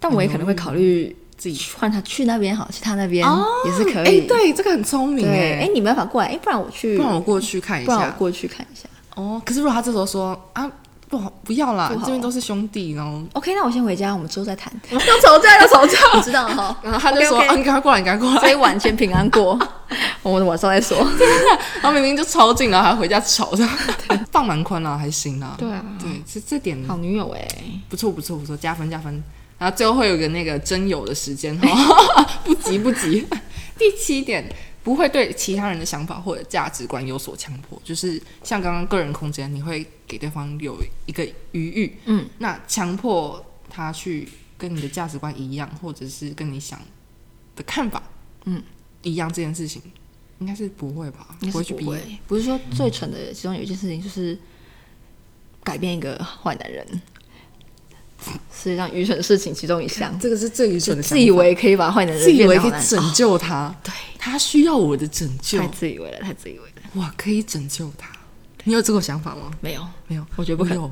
[0.00, 3.26] 但我也可能会考虑自己换他去那边好，去他那边
[3.66, 4.26] 也是可哎、以。
[4.26, 7.92] 对，这个很聪明对，哎、哎，你没办法过来，哎，不然我去，不然我过去看一下。
[7.92, 8.88] 不然我过去看一下。
[9.16, 10.70] 哦，可是如果他这时候说啊，
[11.14, 14.72] 不好，不要啦，这边都是兄弟，然后 OK，那我先回家，我们之后再谈。
[14.90, 16.76] 要吵架要吵架，我知道 哈。
[16.82, 19.56] 然后他就说你赶快过来，你赶快过来，这一晚先平安过，
[20.24, 20.98] 我们晚上再说。
[21.80, 23.78] 然后明明就超近，然后还回家吵，这样
[24.32, 25.54] 放蛮宽啦，还行啦。
[25.56, 27.46] 对啊对，这这点好女友哎，
[27.88, 29.22] 不错不错不错，加分加分。
[29.56, 33.24] 然后最后会有个那个真友的时间哈，不急不急。
[33.78, 34.44] 第七点，
[34.84, 41.96] 不会对其他人的想法或者价值观有所强迫，就是像刚刚个人空间，你会给对方有一个余裕。
[42.04, 46.78] 嗯，那强迫他去跟你的价值观一样，或者是跟你想
[47.56, 48.02] 的看法，
[48.44, 48.62] 嗯，
[49.00, 49.80] 一样这件事情，
[50.38, 51.34] 应该是不会吧？
[51.40, 51.80] 应该会去逼。
[51.80, 52.18] 是不会。
[52.28, 54.38] 不是说最蠢的，其中有一件事情就是
[55.62, 56.86] 改变一个坏男人，
[58.52, 65.58] 世界上愚蠢的事情其中一项， 这个是最愚蠢的想法，自以为可以把坏男人自以为可以拯救他，哦对，他需要我的拯救。
[65.58, 66.82] 太，自以为了，太自以为了。
[66.94, 68.08] 我可以拯救他。
[68.66, 69.50] 你有这个想法吗？
[69.60, 70.82] 没有，没有，我觉得不可能。
[70.82, 70.90] 有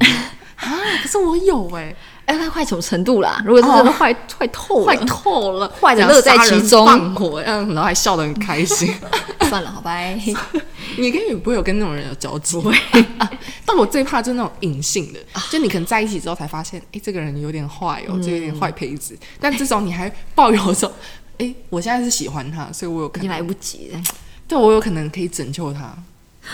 [0.57, 0.79] 啊！
[1.03, 1.95] 可是我有哎、
[2.27, 3.43] 哎，他坏什么程度啦？
[3.45, 8.95] 如果是真的坏坏透了，坏透了，坏的乐在其中放火，嗯，然后还笑得很开心。
[9.49, 9.99] 算了，好吧。
[10.99, 12.77] 你跟你不会有跟那种人有交集，不会。
[13.67, 15.19] 但我最怕就是那种隐性的，
[15.51, 19.17] 就你可能在一起之后才发现，哎、这个人有点坏哦，这个有点坏胚子。
[19.41, 20.91] 但至少你还抱有说，
[21.39, 24.01] 哎、我现在是喜欢他，所以我有可能来不及了。
[24.47, 25.95] 对我有可能可以拯救他，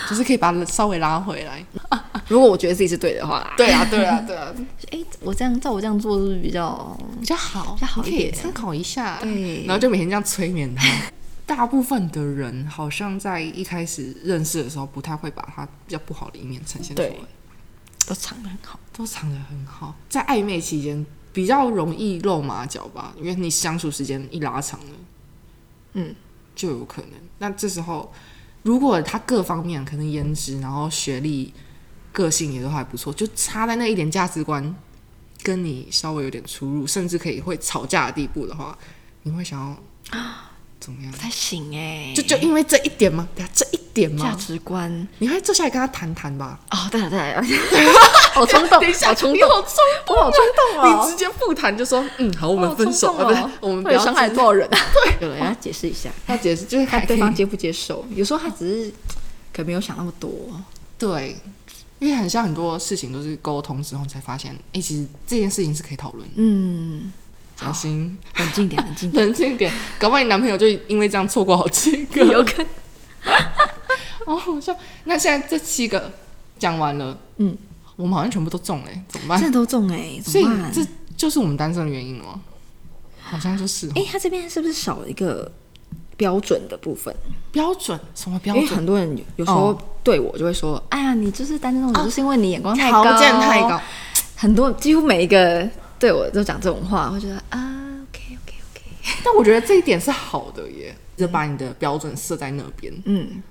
[0.09, 1.65] 就是可以把他稍微拉回来。
[2.27, 4.53] 如果我觉得自己是对的话，对啊，对啊，对啊，
[4.91, 9.17] 哎，我这样照我这样做是不是比较比较好，比较好一点你可以参考一下。
[9.21, 10.85] 对然后就每天这样催眠他。
[11.47, 17.17] 大部分的人好像在一开始认识的时候，不太会把他比较不好的一面呈现出来对，
[18.05, 18.79] 都藏得很好。
[18.93, 19.95] 都藏得很好。
[20.07, 24.91] 在暧昧期间比较容易露马脚吧，因为你相处时间一拉长了，
[25.93, 26.13] 嗯，
[26.53, 27.11] 就有可能。
[27.39, 28.13] 那这时候，
[28.63, 31.53] 如果他各方面可能颜值，然后学历、
[32.11, 34.75] 个性也都还不错，就差在那一点价值观
[35.41, 38.77] 跟你稍微有点出入，甚至可以会吵架的地步的话，
[39.23, 40.19] 你会想要
[40.79, 41.17] 怎么样不？
[41.17, 43.27] 太行哎，就就因为这一点吗？
[43.35, 44.29] 对啊，这一点吗？
[44.29, 46.59] 价值观你会坐下来跟他谈谈吧？
[46.71, 47.41] 哦，对了对了，
[48.33, 49.73] 好冲动，好冲动，你好冲
[50.07, 50.39] 我好冲
[50.73, 54.77] 动啊你直接不谈就说嗯好，我们分手，哦啊不是我们不要会伤害继多少人啊？
[55.19, 58.05] 对，有人要解释一下，要解释，就是看对方接不接受。
[58.15, 58.89] 有时候他只是
[59.51, 60.31] 可能没有想那么多，
[60.97, 61.35] 对，
[61.99, 66.33] 因为很像很多事情都是沟通之后才发现，哎、其实这件事情是可以讨论的。
[66.37, 67.11] 嗯，
[67.59, 72.67] 小心，冷静点，冷静点，冷静一点，搞不好你男朋友就因为这样错过好几个，有可能。
[74.25, 74.75] 哦好笑。
[75.03, 76.11] 那现在这七个
[76.57, 77.57] 讲完了，嗯，
[77.95, 79.41] 我们好像全部都中了、怎么办？
[79.41, 80.45] 这都中哎，怎所以？
[80.71, 80.85] 这
[81.17, 82.39] 就是我们单身的原因了吗？
[83.21, 85.51] 好像就是哦、哎，他这边是不是少了一个
[86.15, 87.13] 标准的部分？
[87.51, 88.63] 标准什么标准？
[88.63, 93.79] 因为很多人有有时候哦对我就会说：“哎呀，你就是单身就是因为你眼光太高，条件太高。。”
[94.35, 95.69] 很多几乎每一个
[95.99, 98.81] 对我都讲这种话，我觉得啊，OK OK OK，
[99.23, 103.43] 但我觉得这一点是好的耶，就把你的标准设在那边，嗯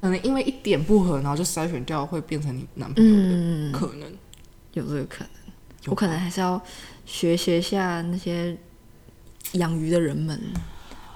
[0.00, 4.10] 可能因为一点不合，然后就筛选掉，会变成你男朋友的嗯，可能。
[4.72, 5.30] 有这个可能。
[5.86, 6.62] 我可能还是要
[7.04, 8.56] 学学一下那些
[9.52, 10.40] 养鱼的人们，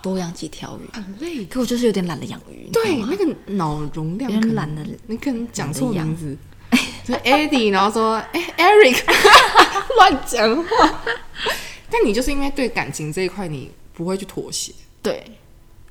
[0.02, 0.88] 多养几条鱼。
[0.92, 1.46] 很累。
[1.46, 6.36] 可我就是有点懒得养鱼，对，那个脑容量有可能点懒得你可能讲错名字，
[7.04, 9.02] 就 Eddie，然后说哎、Eric，
[9.96, 11.02] 乱讲话。
[11.90, 15.38] 但你就是因为对感情这一块你不会去妥协，对，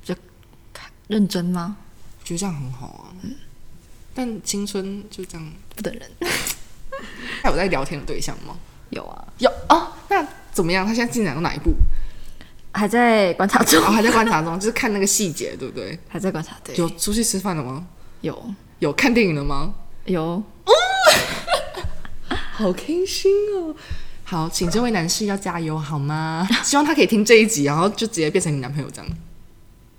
[0.02, 0.14] 就
[0.72, 1.76] 看认真吗？
[2.20, 3.14] 我觉得这样很好啊。
[3.22, 3.34] 嗯
[4.16, 6.08] 但青春就这样，不等人。
[7.42, 8.56] 还有在聊天的对象吗？
[8.90, 10.86] 有啊，有哦，那怎么样？
[10.86, 11.74] 他现在进展到哪一步？
[12.72, 15.98] 还在观察中哦，，还在观察中，就是看那个细节，对不对？
[16.08, 16.56] 还在观察。
[16.62, 17.84] 对，有出去吃饭了吗？
[18.20, 19.74] 有有看电影了吗？
[20.06, 20.42] 有，
[22.52, 23.74] 好开心哦！
[24.24, 26.46] 好，请这位男士要加油好吗？
[26.62, 29.10] 希望他可以听这一集，然后就直接变成你男朋友这样。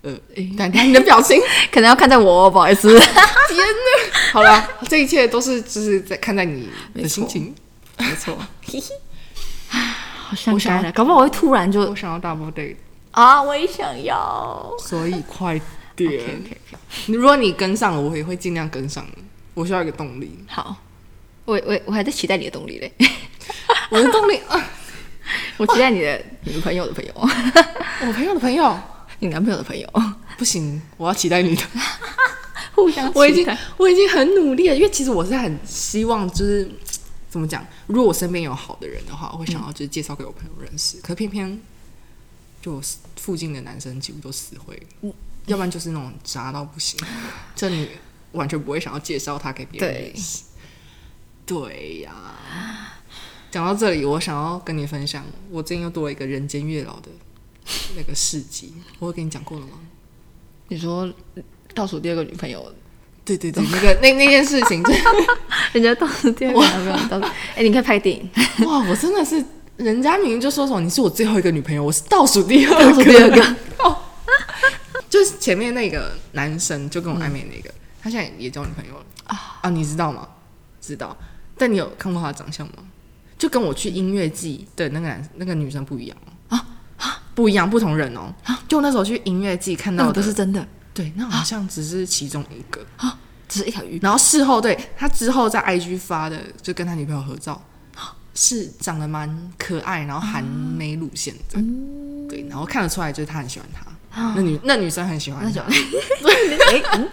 [0.04, 0.14] 呃，
[0.56, 1.42] 看看你的表情，
[1.72, 2.90] 可能要看在我哦，不好意思。
[2.90, 4.32] 天哪！
[4.32, 7.56] 好了，这一切都是就是在看在你的心情。
[7.98, 8.38] 没错，
[10.28, 12.76] 好像我想该了，搞不好我会突然就我想要 double date，
[13.12, 14.72] 啊，我也想要。
[14.80, 15.60] 所以快
[15.96, 16.22] 点。
[17.08, 19.18] 如果你跟上了，我也会尽量跟上的。
[19.56, 20.78] 我需要一个动力，好，
[21.46, 22.94] 我我我还在期待你的动力嘞，
[23.90, 24.70] 我的动力啊，
[25.58, 27.14] 我期待你的女朋友的朋友，
[28.06, 28.78] 我朋友的朋友？
[29.20, 29.90] 你男朋友的朋友，
[30.38, 31.64] 不行，我要期待你的。
[32.74, 36.70] 互相我已经我已经很努力了，因为其实我是很希望就是
[37.30, 40.98] 怎么讲，如果我身边有好的人的话，我会想要就是介绍给我朋友认识。
[41.02, 41.58] 可偏偏
[42.62, 42.82] 就我
[43.16, 44.78] 附近的男生几乎都死灰，
[45.46, 47.00] 要不然就是那种渣到不行，
[47.56, 47.88] 这你
[48.36, 50.02] 完全不会想要介绍他给别人对。
[50.14, 50.44] 认识。
[51.46, 52.12] 对呀、
[53.52, 57.10] 讲到这里，我想要跟你分享，我最近又多了一个人间月老的
[57.96, 59.74] 那个事迹，我有跟你讲过了吗？
[60.70, 61.08] 你说
[61.76, 62.74] 倒数第二个女朋友，
[63.24, 64.92] 对对对，那个那那件事情，就
[65.74, 68.28] 人家倒数第二个男朋友倒数，哎、你可以拍电影，
[68.66, 69.46] 哇，我真的是，
[69.78, 73.98] 人家明明就说什么你是我最后一个女朋友，我是倒数第二个，倒数第二个， 哦。
[75.08, 77.72] 就是前面那个男生就跟我暧昧那个，
[78.06, 79.06] 他现在也交女朋友了。
[79.24, 79.58] 啊。
[79.64, 80.28] 啊，你知道吗？
[80.80, 81.18] 知道，
[81.58, 82.74] 但你有看过他的长相吗？
[83.36, 86.16] 就跟我去音乐季的那个男那个女生不一样
[86.50, 86.56] 哦。
[87.00, 87.24] 啊？
[87.34, 88.32] 不一样，不同人哦。
[88.44, 88.62] 啊。
[88.68, 92.86] 就那时候去音乐季看到的，都是真的，对，那好像只是其中一个。
[92.98, 93.18] 啊。
[93.50, 94.00] 只是一条鱼。
[94.04, 97.60] 然后事后对他之后在 IG 发的，就跟他女朋友合照，
[98.36, 101.60] 是长得蛮可爱，然后韩妹路线的，
[102.30, 103.84] 对，然后看得出来就是他很喜欢他，
[104.16, 105.68] 那女那女生很喜欢那就他，
[106.72, 107.10] 哎、嗯，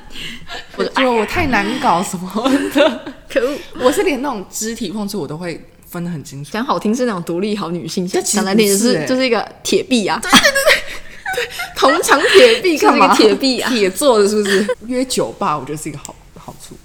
[1.19, 2.31] 我太难搞什么
[2.73, 3.59] 的， 可恶！
[3.81, 13.13] 我是连那种肢体碰触我都会分得很清楚，讲好听是那种独立好女性，讲难听就是就是一个铁臂啊对对对，铜墙铁壁干嘛？
[13.17, 14.77] 铁壁啊铁做的是不是？
[14.87, 16.77] 约酒吧我觉得是一个好好处，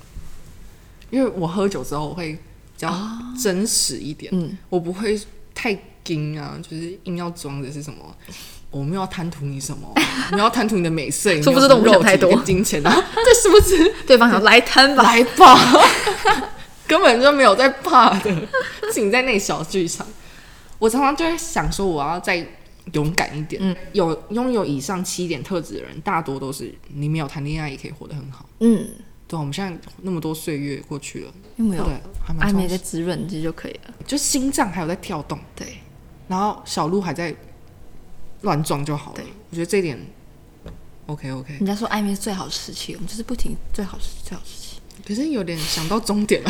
[1.12, 2.40] 因为我喝酒之后我会比
[2.78, 2.92] 较
[3.42, 5.20] 真实一点，嗯，我不会
[5.54, 5.78] 太
[6.08, 8.00] 硬啊，就是硬要装的是什么。
[8.72, 9.92] 我没有要贪图你什么，
[10.32, 13.94] 没有要贪图你的美色，也没有殊不知都我们肉太多跟金钱啊， 这是不是？
[14.06, 15.58] 对方想来贪吧，来吧，
[16.88, 18.48] 根本就没有在怕的，
[18.94, 20.06] 仅在那小剧场。
[20.80, 22.46] 我常常就会想说，我要再
[22.94, 23.62] 勇敢一点。
[23.64, 28.48] 嗯有拥有以上七点特质的人，大多都是你没有谈恋爱也可以活得很好。
[28.60, 28.88] 嗯，
[29.28, 31.94] 对啊，我们现在那么多岁月过去了，有没有对，
[32.26, 33.94] 还蛮暧昧充实在滋润，这就可以了。
[34.06, 35.80] 就心脏还有在跳动，对，
[36.28, 37.36] 然后小鹿还在
[38.48, 39.26] 乱撞就好了对。
[39.52, 40.00] 我觉得这一点
[41.06, 44.80] OK OK，人家说暧昧是最好的时期，我们就是不停最好时最好时期。
[45.06, 46.50] 可是有点想到终点了，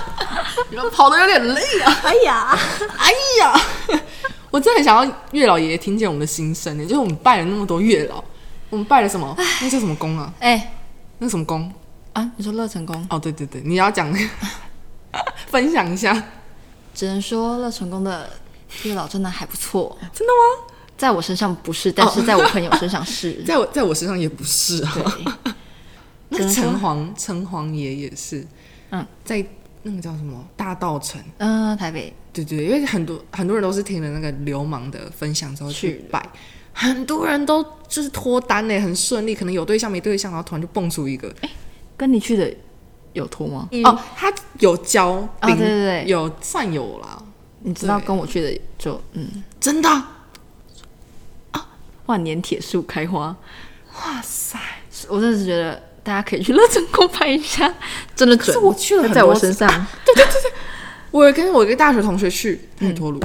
[0.70, 2.00] 你们跑的有点累啊。
[2.02, 2.58] 哎呀，
[2.98, 3.60] 哎呀，
[4.50, 6.82] 我真的很想要月老爷爷听见我们的心声呢。
[6.84, 8.22] 就是我们拜了那么多月老，
[8.70, 9.34] 我们拜了什么？
[9.62, 10.32] 那叫什么宫啊？
[10.40, 10.74] 哎
[11.18, 11.72] 那什么宫？
[12.12, 14.12] 啊，你说乐成功，哦，对对对，你要讲
[15.48, 16.22] 分享一下。
[16.94, 18.28] 只能说乐成功的
[18.82, 20.74] 月老真的还不错，真的吗？
[20.96, 23.34] 在我身上不是，但是在我朋友身上是。
[23.44, 24.82] 在我在我身上也不是。
[24.84, 24.92] 啊。
[26.30, 28.46] 对， 那城隍城隍爷也是，
[28.90, 29.44] 嗯，在
[29.82, 31.20] 那个叫什么大道城。
[31.38, 32.12] 嗯、台北。
[32.32, 36.22] 对对，因为很多很多人都是听了那个流氓的分享之后去拜，
[36.72, 41.34] 很多人都就是脱单呢，很顺利，可能有对象没对象，然后突然就蹦出一个，
[41.96, 42.52] 跟你去的
[43.14, 43.66] 有脱吗？
[43.84, 46.04] 哦，他有交啊，对对对。
[46.06, 47.22] 有算有啦，
[47.62, 49.88] 你知道跟我去的就嗯，真的，
[52.06, 53.36] 万年铁树开花，
[53.94, 54.58] 哇塞！
[55.08, 57.72] 我真的是觉得大家可以去乐成功拍一下，
[58.16, 58.52] 真的准。
[58.52, 59.68] 是我去了很在多我身上
[60.04, 60.52] 对对对，
[61.10, 63.20] 我有跟我一个大学同学去，他也脱乳，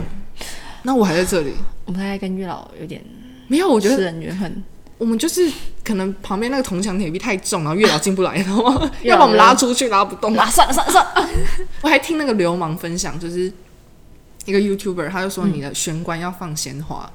[0.83, 1.53] 那我还在这里，
[1.85, 3.01] 我们大概跟月老有点
[3.47, 4.63] 没有，我觉私得人缘分。
[4.97, 5.49] 我们就是
[5.83, 8.63] 可能旁边那个铜墙铁壁太重，然后月老进不来，然后
[9.01, 10.33] 要把我们拉出去，拉不动。
[10.37, 11.29] 啊，算了算了算了，
[11.81, 13.51] 我还听那个流氓分享，就是
[14.45, 17.11] 一个 YouTuber，他就说你的玄关要放鲜花。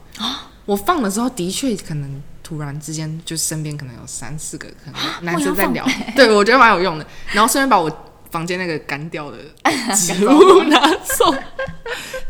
[0.66, 7.06] 我放的时候，的确可能突然之间，就身边可能有三四个可能 男生在聊， 对我觉得蛮有用的。
[7.32, 7.90] 然后顺便把我
[8.30, 9.38] 房间那个干掉的
[9.96, 11.34] 植物 拿走，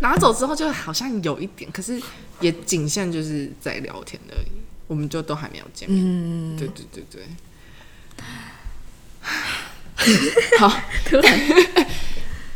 [0.00, 2.00] 拿走之后就好像有一点，可是
[2.40, 4.52] 也仅限就是在聊天而已，
[4.86, 6.02] 我们就都还没有见面。
[6.04, 7.22] 嗯，对对对对。
[10.58, 10.68] 好，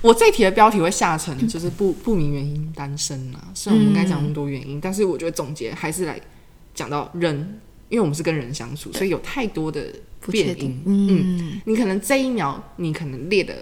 [0.02, 3.48] 我这一题的标题会下成就是不不明原因单身啊。
[3.54, 6.20] 虽然我们刚才讲那么多原因，但是我觉得总结还是来
[6.74, 7.36] 讲到人，
[7.88, 9.94] 因为我们是跟人相处，所以有太多的
[10.28, 10.82] 变因定。。
[10.86, 13.54] 嗯，你可能这一秒你可能列的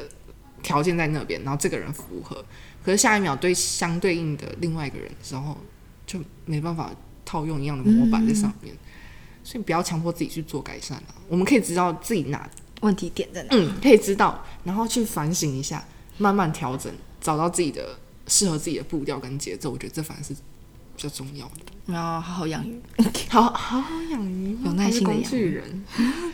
[0.62, 2.44] 条件在那边，然后这个人符合，
[2.84, 5.56] 可是下一秒对相对应的另外一个人的时候，
[6.06, 6.92] 就没办法
[7.24, 8.72] 套用一样的模板在上面。
[9.42, 11.14] 所以不要强迫自己去做改善啊。
[11.26, 12.48] 我们可以知道自己哪
[12.82, 13.48] 问题点在哪？
[13.52, 15.82] 嗯，可以知道，然后去反省一下，
[16.18, 17.96] 慢慢调整，找到自己的
[18.26, 19.70] 适合自己的步调跟节奏。
[19.70, 21.72] 我觉得这反而是比较重要的。
[21.86, 22.78] 然后好好养鱼，
[23.30, 25.84] 好好好养鱼，有耐心地工养具人。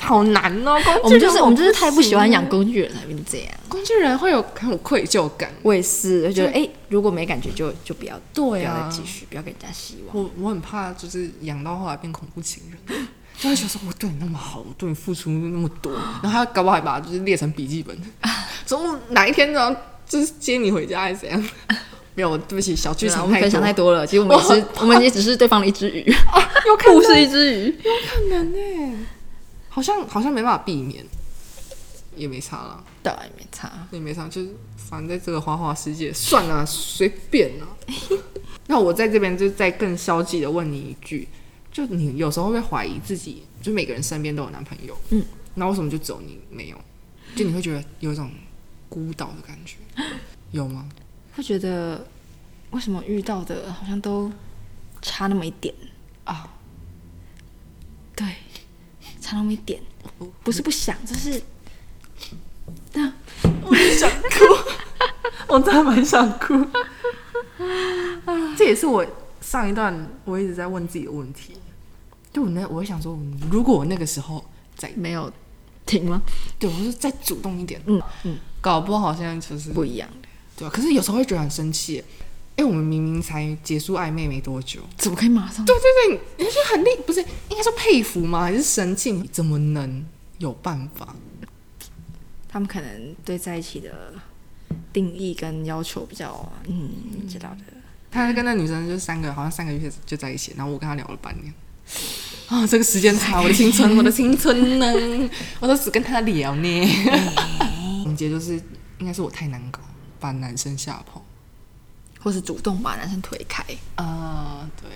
[0.00, 0.80] 好难哦。
[1.02, 3.48] 工具人我们就是我们就是太不喜欢养工工具人才变成这样。
[3.68, 5.50] 工具人，会有很有愧疚感。
[5.62, 10.16] 我也是，就觉得哎、诶如果没感觉就就不要，对不要啊再继续，不要给人家希望。
[10.16, 13.06] 我我很怕，就是养到后来变恐怖情人，
[13.38, 17.94] 就会想说我对你那么好，我对你付出那么多，然后他搞不好还把它就是列成笔记本，
[18.70, 21.48] 说我哪一天呢就是接你回家还是怎样？
[22.14, 26.04] 没有，对不起，小剧场我们分享太多，了，其实我们也 是，我们也只是对方的一只鱼，
[26.66, 27.66] 有可故事一只鱼。
[27.66, 29.06] 有可能呢，
[29.68, 31.04] 好像好像没办法避免，
[32.14, 37.66] 也没差了，倒也没差，也没差，就是反正在这个花花世界，算了，随便了。
[38.66, 41.26] 那我在这边就再更消极的问你一句，
[41.72, 46.76] 就你有时候会怀疑自己，就每个人身边都有男朋友，嗯，那为什么就只有你没有？
[47.36, 48.28] 就你会觉得有一种
[48.90, 49.76] 孤岛的感觉，
[50.50, 50.86] 有吗？
[51.34, 52.06] 会觉得
[52.72, 54.30] 为什么遇到的好像都
[55.00, 55.74] 差那么一点
[56.24, 56.52] 啊？
[58.14, 58.26] 对，
[59.20, 59.80] 差那么一点，
[60.42, 61.40] 不是不想，就是
[62.92, 63.10] 那
[63.64, 64.28] 我也想哭，
[65.48, 66.54] 我真的蛮想哭。
[68.58, 69.06] 这也是我
[69.40, 71.54] 上一段我一直在问自己的问题。
[72.32, 73.18] 就我那，我会想说，
[73.50, 74.44] 如果我那个时候
[74.76, 75.32] 再没有
[75.86, 76.22] 停吗？
[76.58, 80.70] 对我是再主动一点，嗯嗯，搞不好现在就是不一样的，对啊。
[80.70, 82.02] 可是有时候会觉得很生气，
[82.56, 85.64] 哎，我们明明才结束暧昧没多久，怎么可以马上？
[85.64, 88.42] 对对对，你就很厉，不是应该说佩服吗？
[88.42, 89.12] 还是生气？
[89.12, 90.04] 你怎么能
[90.38, 91.14] 有办法？
[92.48, 94.12] 他们可能对在一起的
[94.92, 96.90] 定义跟要求比较，嗯，
[97.22, 97.64] 你知道的。
[98.10, 101.54] 他跟那女生就三个，好像三个月就在一起，然后我跟他聊了半年。
[102.48, 105.30] 啊、这个时间差，我的青春， 我的青春呢？
[105.60, 106.88] 我都只跟他聊呢。
[108.20, 108.60] 总结就是，
[108.98, 109.80] 应该是我太难搞，
[110.18, 111.24] 把男生吓跑。
[112.22, 113.64] 或是主动把男生推开，
[113.94, 114.90] 啊、对，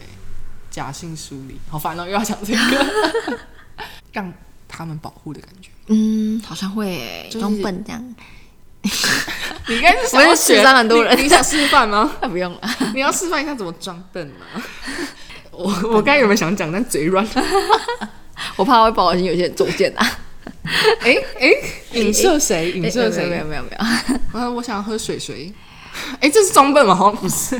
[0.70, 3.38] 假性疏离，好烦哦，又要讲这个，
[4.12, 4.30] 让
[4.68, 5.70] 他们保护的感觉。
[5.88, 8.14] 嗯，好像会诶，就是装笨这样，
[9.68, 12.12] 你应该是我是学伤很多人你你想示范吗？
[12.20, 12.60] 那不用了。
[12.92, 14.62] 你要示范一下怎么装笨吗？
[15.50, 17.26] 我我刚才有没有想讲，但嘴软。
[18.56, 20.06] 我怕会不小心有些人中箭啊。
[21.01, 21.51] 哎哎，
[21.92, 22.72] 影射谁？
[22.72, 23.26] 影射谁？
[23.28, 25.53] 没有没有没有 我想喝水水。
[26.20, 26.95] 哎，这是装笨吗？
[26.95, 27.57] 好像不是，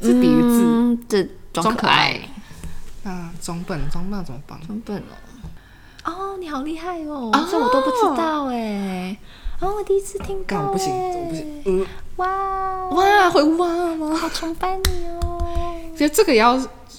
[0.00, 0.62] 是比喻字。
[0.64, 2.20] 嗯，这装装可可爱
[3.04, 4.58] 爱，啊，装笨，装笨怎么办？
[4.66, 5.14] 装笨哦。
[6.04, 9.16] 哦，你好厉害哦，啊这我都不知道哎。
[9.60, 10.92] 哦，我第一次听到干不行，
[11.28, 11.62] 不行。
[11.64, 11.86] 嗯，
[12.16, 14.14] 哇哇，会哇吗？
[14.14, 15.42] 好崇拜你哦。
[15.96, 16.56] 觉得这个也要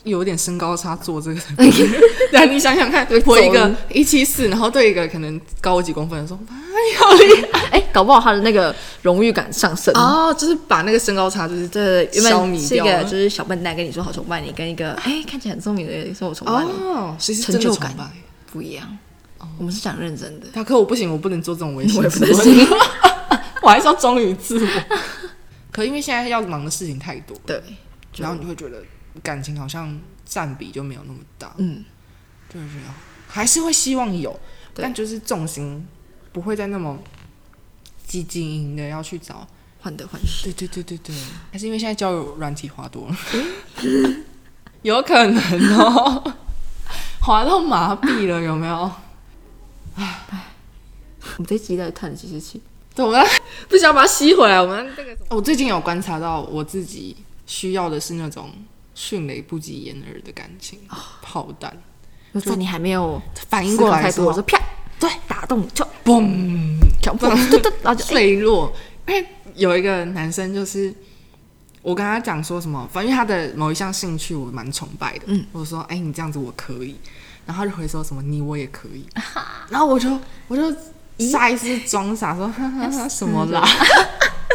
[0.10, 1.40] 有点身高差做这个。
[2.32, 9.94] 对，你想想看， 我一个一七四，然后对一个可能高我几公分的说，哇，你好厉害 哎，搞不好他的那个荣誉感上升。
[9.96, 18.12] 哦，就是把那个身高差就是对，原消本是一弭掉就是小笨蛋跟你说好崇拜你，跟一个哎看起来很聪明的人说我崇拜你，哦，谁是成就感真的崇拜？
[18.52, 18.98] 不一样。
[19.60, 22.68] 我们是讲认真的，大哥我不行，我不能做这种危险我也不之能问，
[23.64, 24.70] 我还是要忠于自我。
[25.72, 27.62] 可因为现在要忙的事情太多，对，
[28.18, 28.82] 然后你会觉得
[29.24, 31.84] 感情好像占比就没有那么大，嗯，
[32.50, 32.82] 对对对，
[33.28, 34.40] 还是会希望有，
[34.74, 35.86] 但就是重心
[36.32, 36.98] 不会再那么
[38.06, 39.48] 积极营的要去找。
[39.80, 40.52] 患得患失。
[40.52, 41.16] 对对对对对，
[41.52, 43.16] 还是因为现在交友软体滑多了，
[44.82, 46.34] 有可能哦，
[47.22, 48.92] 滑到麻痹了，有没有？
[49.96, 52.60] 我们这一集在叹几十期，
[52.96, 53.24] 对，我们
[53.70, 54.60] 不想把它吸回来。
[54.60, 57.16] 我们这个，我最近有观察到，我自己
[57.46, 58.52] 需要的是那种
[58.98, 60.80] 迅雷不及掩耳的感情，
[61.22, 61.72] 炮弹。
[62.44, 64.60] 在你还没有反应过来，的时候我说啪，
[65.00, 68.08] 对，打动你就嘣，强迫，对对，然后就哎。
[68.08, 68.74] 坠落。
[69.08, 70.92] 因为有一个男生，就是
[71.84, 76.96] 我跟他讲说什么，反正他的某一项兴趣我蛮崇拜的，嗯，我说，哎、你这样子我可以，
[77.46, 79.06] 然后他就回说什么你我也可以，
[79.70, 80.10] 然后我就
[80.48, 80.76] 我就
[81.20, 83.64] 下意识装傻说，哈哈哈 什么啦，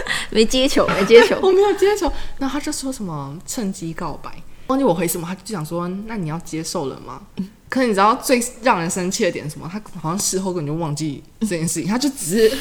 [0.30, 4.30] 没接球，没接球，我没有接球，然后他就说什么趁机告白，
[4.68, 7.22] 忘记我回什么，他就想说，那你要接受了吗？
[7.68, 9.68] 可是你知道最让人生气的点是什么？
[9.72, 12.58] 他好像事后根本就忘记这件事情，他就只是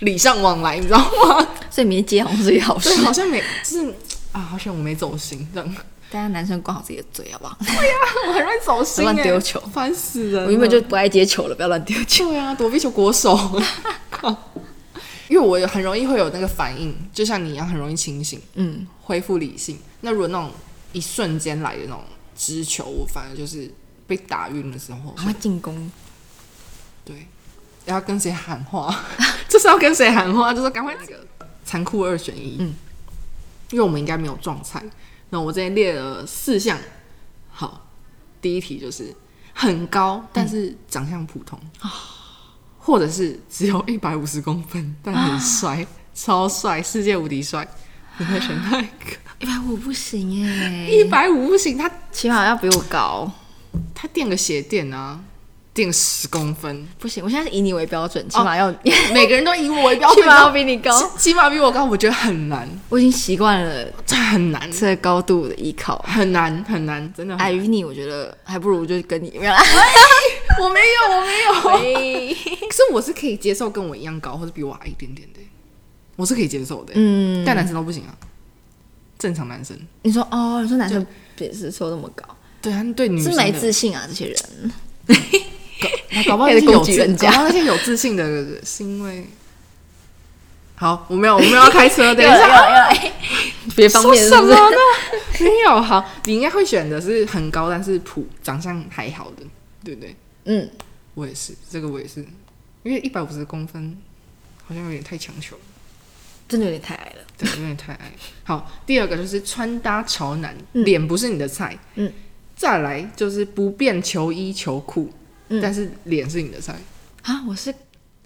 [0.00, 1.46] 礼尚往来，你知道吗？
[1.70, 3.04] 所以没接好像是一好事对，。
[3.04, 3.94] 好像没，就是
[4.32, 5.74] 啊，好像我没走心这样。
[6.10, 7.56] 大家男生管好自己的嘴好不好？
[7.60, 7.94] 对呀
[8.28, 10.44] 我很容易走心、乱丢球烦死人了。
[10.44, 12.28] 我原本就不爱接球了，不要乱丢球。
[12.28, 13.38] 对啊，躲避球国手。
[15.32, 19.78] 因为我也很容易会有那个反应，就像你一样，很容易清醒，嗯，恢复理性。
[20.02, 20.50] 那如果那种
[20.92, 22.04] 一瞬间来的那种
[22.36, 23.72] 直球，我反而就是
[24.06, 25.90] 被打晕的时候，赶快进攻，
[27.02, 27.26] 对，
[27.86, 28.94] 要跟谁喊话？
[29.48, 30.52] 就是要跟谁喊话？
[30.52, 31.26] 就是赶快那个
[31.64, 32.58] 残酷二选一。
[32.60, 32.74] 嗯，
[33.70, 34.84] 因为我们应该没有撞菜。
[35.30, 36.78] 那我这边列了四项。
[37.50, 37.88] 好，
[38.42, 39.16] 第一题就是
[39.54, 41.58] 很高，但是长相普通，
[42.84, 47.66] 或者是只有一百五十公分， 但很帅，超帅，世界无敌帅，
[48.18, 49.16] 你会选哪一个？
[49.38, 53.30] 一百五不行哎，一百五不行，他起码要比我高。
[53.94, 55.18] 他垫个鞋垫啊，
[55.72, 58.72] 垫十公分，不行，我现在是以你为标准，起码要、
[59.14, 61.00] 每个人都以我为标准， 起码要比你高。
[61.00, 66.04] 起起码比我高，我觉得很难，我已经习惯了这很难，这高度的依靠。
[66.06, 67.34] 很难很难，真的。
[67.36, 69.62] 矮于你，我觉得还不如就跟你没有啦。
[70.60, 71.52] 我没有，我没有。
[71.78, 75.40] 喂可是我是可以接受跟我一样高，或者比我矮一点点的，
[76.16, 76.92] 我是可以接受的。
[76.96, 78.14] 嗯，但男生都不行啊，
[79.18, 79.78] 正常男生。
[80.02, 81.06] 你说哦，你说男生
[81.38, 82.24] 也是说那么高，
[82.60, 84.72] 对他们对女生是没的自信啊，这些人。
[86.26, 88.24] 搞搞不好开始那些有自攻击人家搞不好那些有自信的
[88.64, 89.26] 是因为。
[90.74, 92.38] 好，我没有，我没有要开车，等一下。
[92.92, 92.98] 下，
[93.76, 94.48] 别方面是不是？
[94.48, 94.76] 说什么呢？
[95.38, 99.44] 没有，好，你应该会选的是很高，但是普长相还好的，
[99.84, 100.16] 对不对？
[100.44, 100.68] 嗯，
[101.14, 102.20] 我也是，这个我也是，
[102.82, 103.96] 因为一百五十公分
[104.66, 105.62] 好像有点太强求了，
[106.48, 107.22] 真的有点太矮了。
[107.38, 108.12] 对，有点太矮。
[108.44, 110.84] 好，第二个就是穿搭潮男，嗯。
[110.84, 112.12] 脸不是你的菜，嗯，
[112.56, 115.12] 再来就是不变球衣球裤，
[115.48, 115.60] 嗯。
[115.60, 116.74] 但是脸是你的菜。
[117.22, 117.72] 啊，我是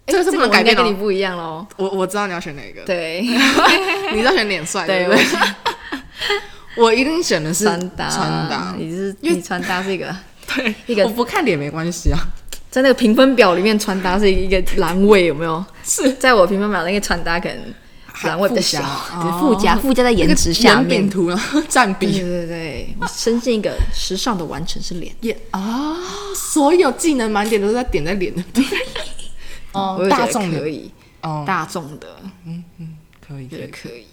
[0.07, 0.85] 这个是不能我应该改变的哦。
[0.85, 1.65] 跟你不一样喽。
[1.77, 3.21] 我我知道你要选哪个，对，
[4.13, 5.23] 你是要选脸帅，对对不对？
[6.83, 10.15] 我一定选的是穿搭，穿搭，你是因为你穿搭是一个
[10.55, 12.19] 对，一个我不看脸没关系啊，
[12.71, 15.63] 在那个评分表里面，穿搭是一个栏位，有没有？
[15.83, 17.73] 是在我评分表那个穿搭可能
[18.23, 18.79] 栏位比较小，
[19.21, 21.09] 对，附加哦 附加在颜值下面。
[21.09, 25.13] 图然后占对比对对，我深信一个时尚的完成是脸。
[25.21, 25.95] 也啊，
[26.35, 28.63] 所有技能满点都是在点在脸的，对，
[29.73, 30.91] 哦大众的可以，
[31.21, 32.07] 哦，大众的
[32.45, 33.47] 嗯嗯可以。
[33.47, 34.05] 可以。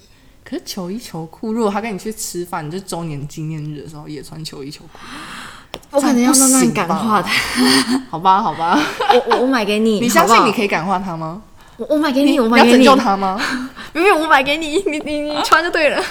[0.44, 4.98] 可是球衣球裤，如果他跟你去吃饭，你就周年纪念日的时候也穿球衣球裤，
[5.94, 7.30] 我可能要慢慢感化他。
[8.10, 8.78] 好 吧好吧，
[9.14, 10.52] 我我我买给你，你相信你？
[10.52, 11.40] 可以感化他吗？
[11.76, 12.78] 我我买给你，我你买给你。
[12.78, 13.40] 你要拯救他吗？
[13.94, 16.02] 没有，我买给你，你你你穿就对了。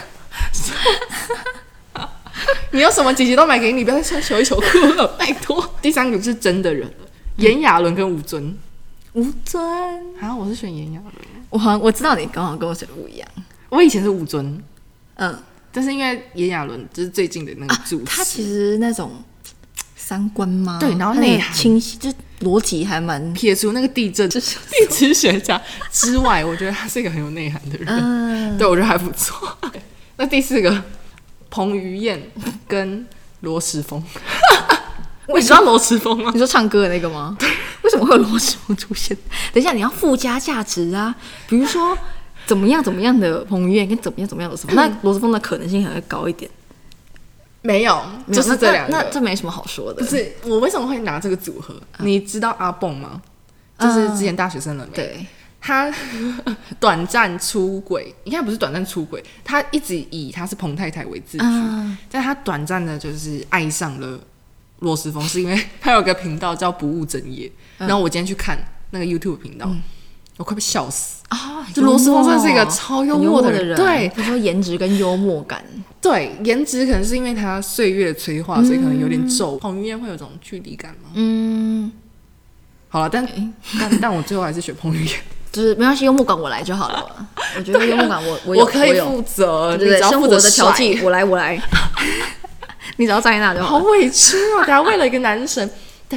[2.71, 5.63] 你有什么姐姐都买给你，不要再穿球衣球裤了，拜托。
[5.81, 6.93] 第三个是真的人了，
[7.37, 8.57] 炎亚纶跟吴尊。
[9.13, 9.61] 吴尊，
[10.19, 11.11] 啊，我是选炎亚纶，
[11.49, 13.27] 我好像我知道你刚好跟我选的不一样。
[13.69, 14.61] 我以前是吴尊，
[15.15, 15.37] 嗯，
[15.71, 19.11] 但是因为炎亚纶就是最近的那个主持，他其实那种
[20.05, 20.77] 三观吗？
[20.81, 24.39] 对然后那个内涵清晰，就逻辑还蛮撇除那个地震地
[24.89, 29.57] 质学家之外，我觉得他是一个很有内涵的人，嗯，对我觉得还不错。
[30.17, 30.83] 那第四个，
[31.49, 32.21] 彭于晏
[32.67, 33.07] 跟
[33.39, 34.03] 罗时丰，
[35.33, 36.31] 你知道罗时丰吗？
[36.33, 37.37] 你说唱歌的那个吗？
[37.83, 39.15] 为什么会有罗时丰出现？
[39.53, 41.15] 等一下，你要附加价值啊，
[41.47, 41.97] 比如说
[42.45, 46.49] 怎么样怎么样的彭于晏跟怎么样怎么样的罗时丰，那罗时丰的可能性可能会高一点。
[47.63, 47.99] 没有，
[48.31, 48.93] 就是这两个。
[48.93, 50.07] 那这没什么好说的不。
[50.07, 51.73] 是我为什么会拿这个组合？
[51.99, 53.21] 你知道阿蹦吗？
[53.79, 54.93] 就是之前大学生了没？
[54.93, 55.25] 对，
[55.59, 55.91] 他
[56.79, 64.19] 短暂出轨，应该不是短暂出轨，他一直以他是彭太太为自居，嗯但他短暂的就是爱上了
[64.79, 68.57] 罗斯峰，是因为他有个频道叫不务正业，然后我今天去看
[68.91, 69.69] 那个 YouTube 频道，
[70.37, 71.23] 我快被笑死。
[71.29, 73.75] 啊，这罗斯丰真的是一个超幽默的人。
[73.75, 74.07] 对。
[74.15, 75.63] 他说颜值跟幽默感，
[75.99, 79.57] 对，颜值可能是因为他岁月催化，所以可能有点皱。
[79.57, 81.09] 彭于晏会有种距离感吗？
[81.15, 81.91] 嗯，
[82.89, 83.27] 好了，但
[83.79, 85.15] 但但我最后还是选彭于晏，
[85.51, 87.27] 就是没关系，幽默感我来就好了。
[87.57, 91.59] 我觉得幽默感我我我可以负责，对生活的调剂我来我来，
[92.97, 93.85] 你只要站 在那就好好。
[93.85, 94.57] 委屈哦！
[94.59, 95.67] 等下为了一个男神，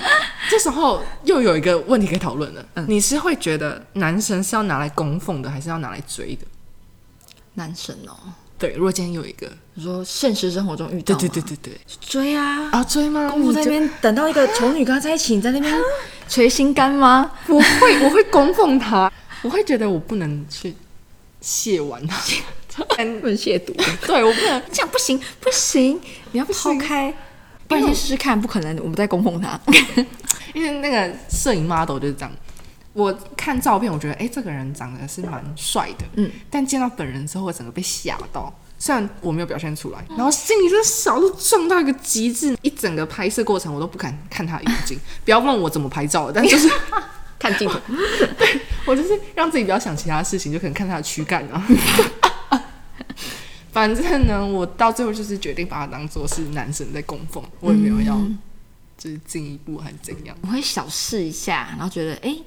[0.00, 0.08] 对，
[0.50, 2.64] 这时候又有一个问题可以讨论了。
[2.74, 6.46] 嗯你是会觉得男神是要拿来供奉的，还是要拿来追的？
[7.54, 8.14] 男神哦，
[8.58, 13.30] 对，如果今天有一个，你说现实生活中遇到对对对对对，追啊，啊追吗？
[13.30, 15.74] 公主在那边等到一个丑女跟他在一起，你在那边
[16.28, 17.32] 捶心肝吗？
[17.48, 19.10] 我会我会供奉他，
[19.42, 20.74] 我会觉得我不能去
[21.42, 22.20] 亵玩他。
[22.76, 22.84] 不
[23.26, 23.74] 能亵渎，
[24.06, 25.98] 对我不能，这样不行不行，
[26.32, 27.14] 你要抛开，
[27.68, 29.58] 不然先试试看，不可能我们在供奉他。
[30.54, 32.32] 因为那个摄影 model 就是这样。
[32.92, 38.52] 我看照片，我觉得哎、诶这个人长得是蛮帅的，嗯，但见到本人之后，我整个被吓到。
[38.78, 44.98] 虽然我没有表现出来，然后心里就是小鹿撞到一个极致，一整个拍摄过程我都不敢看他的眼睛。
[45.24, 46.70] 不要问我怎么拍照的，但就是
[47.38, 47.78] 看镜头，
[48.38, 51.66] 对我就是让自己不要想其他事情，就可能看他的躯干啊。
[53.76, 58.18] 反正呢，我到最后就是决定把他当做是男神在供奉，我也没有要
[58.96, 62.42] 就是进一步还是怎样，我会小试一下，然后觉得哎、诶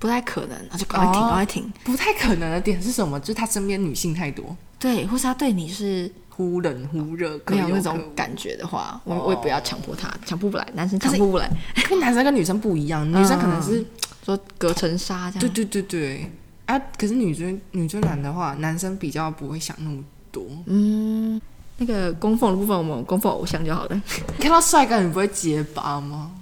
[0.00, 1.72] 不太可能，然后就赶快停，哦赶快停。
[1.84, 3.20] 不太可能的点是什么？
[3.20, 4.56] 就是他身边女性太多。
[4.80, 11.48] 对，或是他对你是忽冷忽热，没有那种感觉的话，我我也不要强迫他，强迫不来，男生强迫不来。
[11.88, 13.86] 跟男生跟女生不一样，女生可能是、
[14.24, 16.32] 说隔层纱这样，对对对对
[16.66, 20.02] 啊，可是女追女追男的话，男生比较不会想那么
[20.34, 20.44] 多。
[20.66, 21.40] 嗯，
[21.78, 24.02] 那个供奉的部分，我们供奉偶像就好了。
[24.36, 26.32] 你看到帅哥，你不会结巴吗？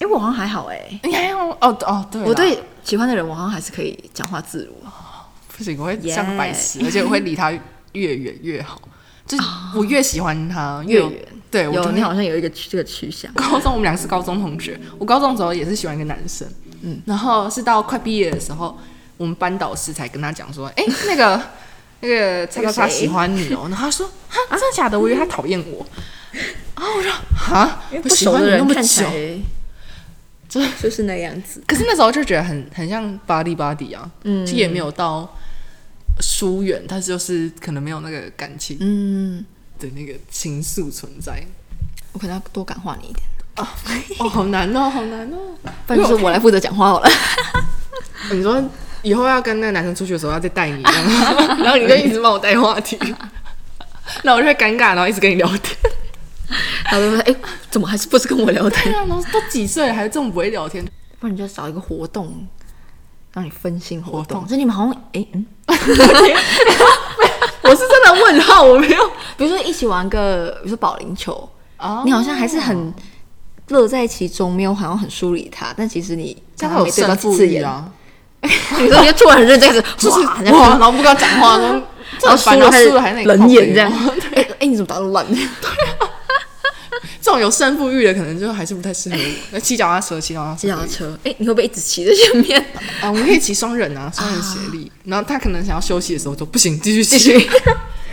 [0.00, 4.72] 哎、我好像还好哎、你还好哦哦，对，我对喜欢的人，我好像还是可以讲话自如。
[5.56, 7.52] 不行，我会像个白痴而且我会离他
[7.92, 8.80] 越远越好。
[9.24, 13.32] 就是我越喜欢他，越远，对我就会有你好像有一个这个趋向。
[13.32, 16.46] 高中我们俩是高中同学，我高中的时候也是喜欢一个男生，
[16.82, 18.76] 嗯，然后是到快毕业的时候，
[19.16, 21.40] 我们班导师才跟他讲说，哎、那个
[22.04, 25.00] 那个蔡那个他喜欢你哦，然后他说，哈，真的假的？
[25.00, 25.86] 我以为他讨厌我，
[26.76, 29.40] 然后我说，哈，我不喜欢你那么熟的人看起久，来
[30.48, 31.62] 就就是那样子。
[31.66, 34.44] 可是那时候就觉得很很像 body body 啊，嗯。
[34.44, 35.36] 其实也没有到
[36.20, 39.44] 疏远，但是就是可能没有那个感情嗯，
[39.78, 41.42] 的那个情愫存在。
[42.12, 43.26] 我可能要多感化你一点，
[43.56, 45.36] 哦，好难哦，好难哦。
[45.86, 47.08] 不然就是我来负责讲话好了。
[48.30, 48.62] 你说
[49.04, 52.98] 以后要跟那个男生出去的时候要再带你，然后你就一直帮我带话题，
[54.24, 55.76] 那我就会尴尬，然后一直跟你聊天。
[56.84, 57.34] 他就说：“哎、
[57.70, 58.94] 怎么还是不是跟我聊天
[59.32, 60.84] 都几岁了还这么不会聊天？
[61.18, 62.46] 不然你就找一个活动，
[63.32, 64.48] 让你分心活活动动。
[64.48, 65.74] 所以你们好像哎、嗯， 我
[67.70, 69.10] 是真的问号，我没有。
[69.38, 71.48] 比如说一起玩个，比如说保龄球，
[71.78, 72.92] 哦你好像还是很
[73.68, 77.62] 乐在其中，没有好像很疏离他，但其实你这样会有没对到胜负几次眼。
[77.62, 77.90] 欲啊，
[78.78, 80.18] 你说你就突然很认真，哇，
[80.52, 81.56] 哇，然后不跟他讲话，
[82.22, 83.90] 然后输了输了还那里冷眼这样。
[84.36, 85.26] 哎哎，你怎么打那么烂？
[87.20, 89.22] 这种有胜负欲的，可能就还是不太适合我。
[89.52, 92.60] 那骑脚踏车，骑脚踏车骑脚踏车，哎，你会不会一直骑在前面？
[93.00, 94.92] 啊，我们可以骑双人啊，双人协力。
[95.04, 97.50] 然后他可能想要休息的时候，就不行，继续骑，继续，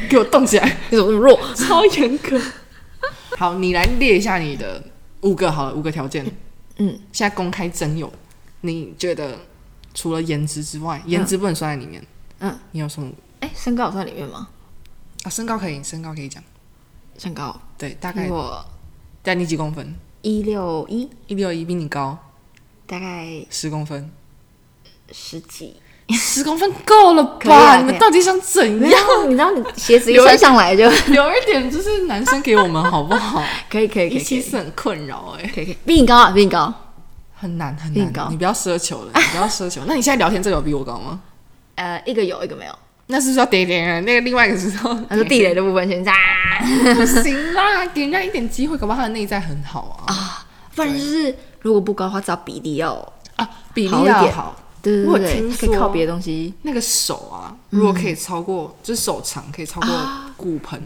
[0.10, 0.78] 给我动起来。
[0.90, 1.38] 你怎么那么弱？
[1.56, 2.40] 超严格。
[3.38, 4.82] 好，你来列一下你的
[5.22, 6.26] 五个好了，五个条件。
[6.78, 8.12] 嗯，现在公开征友，
[8.62, 9.38] 你觉得
[9.94, 12.06] 除了颜值之外，颜值不能算在里面。
[12.40, 13.12] 嗯，你有什么
[13.42, 14.48] 哎，身高有算里面吗？
[15.24, 15.30] 啊？
[15.30, 16.44] 身高可以，身高可以讲。
[17.18, 18.66] 身高，对，大概我
[19.24, 19.96] 在你几公分？
[20.22, 22.18] 一六一，一六一，比你高
[22.88, 24.10] 大概十公分。
[25.12, 25.76] 十几。
[26.10, 27.78] 十公分够了吧？
[27.78, 29.02] 你们到底想怎样？
[29.28, 33.42] 你知道你鞋子一穿上来就 留一点就是男生给我们好不好？
[33.70, 36.74] 可以，可以，可以，可以，一七四很困扰哎、可以，可以，比你高啊，比你高。
[37.42, 38.28] 很难很难。
[38.30, 39.82] 你不要奢求了，你不要奢求。
[39.88, 41.20] 那你现在聊天这个有比我高吗？
[41.74, 42.80] 呃，一个有，一个没有。
[43.08, 44.00] 那是不是要点点啊？
[44.02, 46.14] 那个另外一个是说，他说地雷的部分先炸
[46.96, 52.94] 不行啦，给人家一点机会，搞不好他的内在很好啊啊，不然就是如果不高的话，至少比例要
[53.38, 54.56] 啊，比例要好。
[54.84, 56.52] 对对对靠别的东西。
[56.64, 59.90] 那个手啊，如果可以超过，就是手长可以超过
[60.36, 60.82] 骨盆，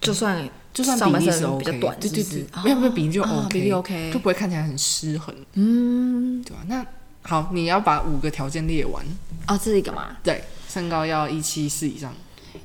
[0.00, 6.58] 就算就算比例是 OK，比较短，对对对没有没有比例就啊 OK，比例 OK 就不会看起来很失衡，嗯，对吧？
[6.66, 6.84] 那
[7.22, 9.04] 好，你要把五个条件列完，
[9.48, 12.12] 哦，这是一个嘛，对，身高要一七四以上，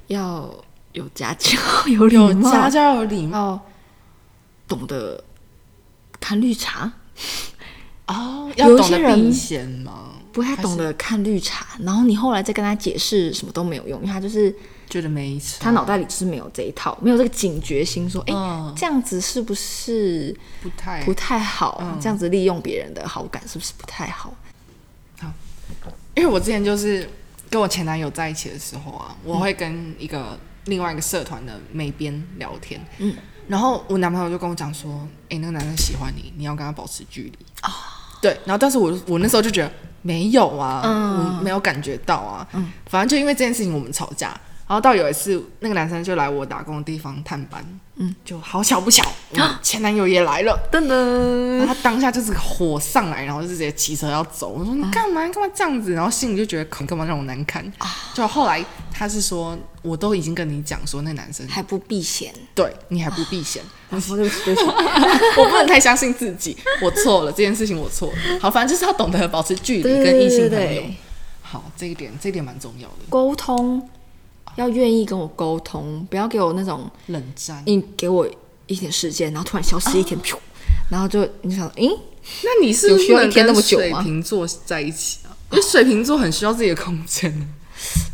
[0.08, 0.50] 要
[0.94, 3.62] 有家教，有礼有貌，家教有礼貌。
[4.68, 5.24] 懂得
[6.20, 6.92] 看绿茶，
[8.06, 10.10] 哦，要懂得有些人避嫌吗？
[10.34, 14.54] 不太懂得看绿茶，然后你后来再跟他解释什么都没有用，因为他就是
[14.90, 21.80] 觉得没差，他脑袋里就是没有这一套，没有这个警觉心，说，哎、嗯这样子是不是不太不太好？
[21.82, 21.98] 嗯。
[22.02, 24.34] 这样子利用别人的好感是不是不太好？
[25.20, 25.32] 好。
[26.16, 27.08] 因为我之前就是
[27.50, 33.16] 跟我前男友在一起的时候啊，我会跟一个另外一个社团的美编聊天，嗯，
[33.48, 37.38] 然后我男朋友就跟我讲说，哎、那个男生喜欢你，你要跟他保持距离。
[37.62, 37.72] 啊。
[38.20, 39.72] 对，然后但是我我那时候就觉得
[40.02, 41.38] 没有啊，嗯。
[41.38, 44.36] 我没有感觉到啊，嗯，反正就因为这件事情我们吵架，
[44.68, 47.64] 然后到有一次那个男生就来我打工的地方探班，
[47.96, 49.02] 嗯，就好巧不巧，
[49.32, 50.60] 我前男友也来了。
[50.70, 54.50] 噔然噔，后他当下就是火上来，然后就直接骑车要走。
[54.50, 55.26] 我说你干嘛？
[55.26, 55.94] 你干嘛这样子？
[55.94, 57.64] 然后心里就觉得你干嘛让我难堪
[58.14, 58.62] 就后来
[58.92, 64.68] 他是说，我都已经跟你讲说，那男生还不避嫌，对你还不避嫌，我说对不起，对不起，
[65.40, 68.40] 我不能太相信自己，我错了，这件事情我错了。
[68.42, 70.66] 好，反正就是要懂得保持距离，跟异性朋友。
[70.66, 70.96] 对对，
[71.42, 72.96] 好，这一点这一点蛮重要的。
[73.08, 73.90] 沟通
[74.58, 78.28] 要愿意跟我沟通，不要给我那种冷战，你给我
[78.66, 80.36] 一点时间，然后突然消失一天，噗，
[80.92, 81.88] 然后就你就想，诶，
[82.44, 85.32] 那你是不是需要不能跟一天那么久吗水瓶座在一起啊？
[85.52, 87.48] 因为水瓶座很需要自己的空间呢。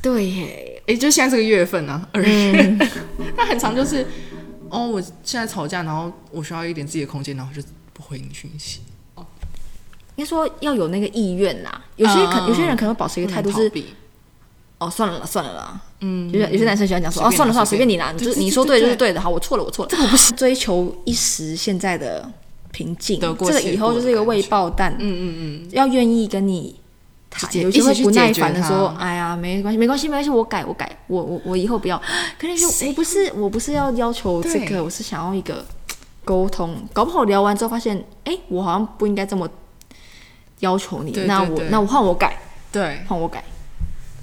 [0.02, 2.78] 对耶，诶，就现在这个月份啊，二月，
[3.36, 4.06] 他很长就是，
[4.70, 7.62] 哦，我现在吵架，然后我需要一点自己的空间，然后就
[7.94, 8.82] 不回你讯息。
[10.16, 11.84] 应该说要有那个意愿啦。
[11.96, 13.72] 有些可、嗯有些人可能会保持一个态度是，
[14.86, 15.80] 哦，算了啦，算了啦。
[16.02, 19.90] 嗯，有些有些男生喜欢讲说，哦，算了算了，随便你啦，你就你说对就是对对的，好，我错了，我错了。
[19.90, 22.30] 这个我不是，追求一时现在的
[22.72, 24.94] 平静，这个以后就是一个未爆弹。
[24.94, 26.76] 嗯嗯嗯，要愿意跟你
[27.30, 32.02] 谈，有些会去不耐烦的说它：“哎呀，没关系，没关系，没关系，我改，我改，我我我以后不要。”
[32.38, 35.66] 可是说，我不是我不是要要求这个，我是想要一个
[36.26, 36.76] 沟通。
[36.92, 39.48] 搞不好聊完之后发现，哎，我好像不应该这么
[40.60, 42.38] 要求你，那我那我换我改，
[42.72, 43.44] 对换我改。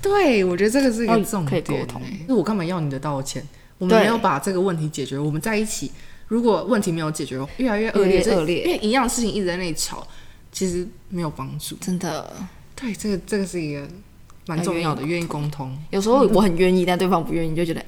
[0.03, 3.47] 对，我觉得这个是一个要重点沟通欸那我干嘛要你的道歉？
[3.79, 5.91] 我们对没有把这个问题解决，我们在一起，
[6.29, 10.07] 如果问题没有解决，越来越恶劣，恶劣因为一样的事情一直在那里吵，
[10.53, 11.77] 其实没有帮助。
[11.77, 12.31] 真的，
[12.77, 13.89] 对，这个这个是一个
[14.47, 15.77] 蛮重要的，愿意沟通。
[15.91, 17.85] 有时候我很愿意，但对方不愿意，就觉得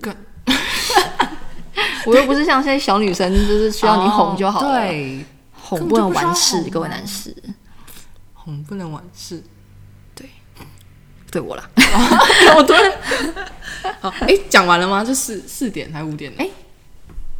[0.00, 0.14] 跟
[2.06, 7.34] 我又不是像现在小女生，就是需要你哄就好了，哦对，哄不能完事，各位男士，
[8.34, 9.42] 哄不能完事。
[11.34, 11.68] 对我啦。
[12.56, 12.92] 我突然，
[14.00, 15.02] 好，哎，讲完了吗？
[15.02, 16.32] 就四四点还五点？
[16.38, 16.48] 哎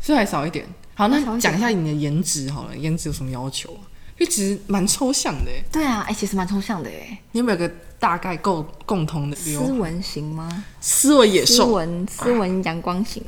[0.02, 0.66] 是还少一点？
[0.96, 3.86] 好，那讲一下你的颜值好了，颜值有什么要求啊？
[4.18, 7.16] 因为其实蛮抽象的耶，对啊，哎、其实蛮抽象的哎。
[7.30, 7.70] 你有没有个
[8.00, 9.36] 大概共共同的？
[9.36, 10.64] 斯文型吗？
[10.80, 13.22] 斯文野斯，文斯文阳光型，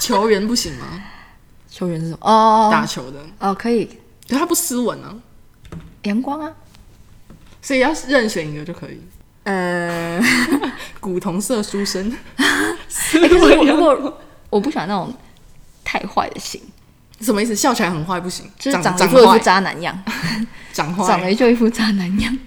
[0.00, 1.02] 球员不行吗？
[1.70, 2.18] 球员是什么？
[2.20, 3.86] 哦打球的，哦，可以
[4.28, 5.16] 可他不斯文啊，
[6.02, 6.52] 阳光啊。
[7.60, 9.00] 所以要任选一个就可以。
[9.44, 10.20] 呃，
[11.00, 12.14] 古铜色书生，
[12.88, 14.20] 斯 欸可是我如果
[14.50, 15.12] 我不喜欢那种
[15.84, 16.60] 太坏的型，
[17.20, 17.54] 什么意思？
[17.54, 19.96] 笑起来很坏不行，就是长长得一副一副，渣男样，
[20.72, 22.38] 长长得就一副渣男样。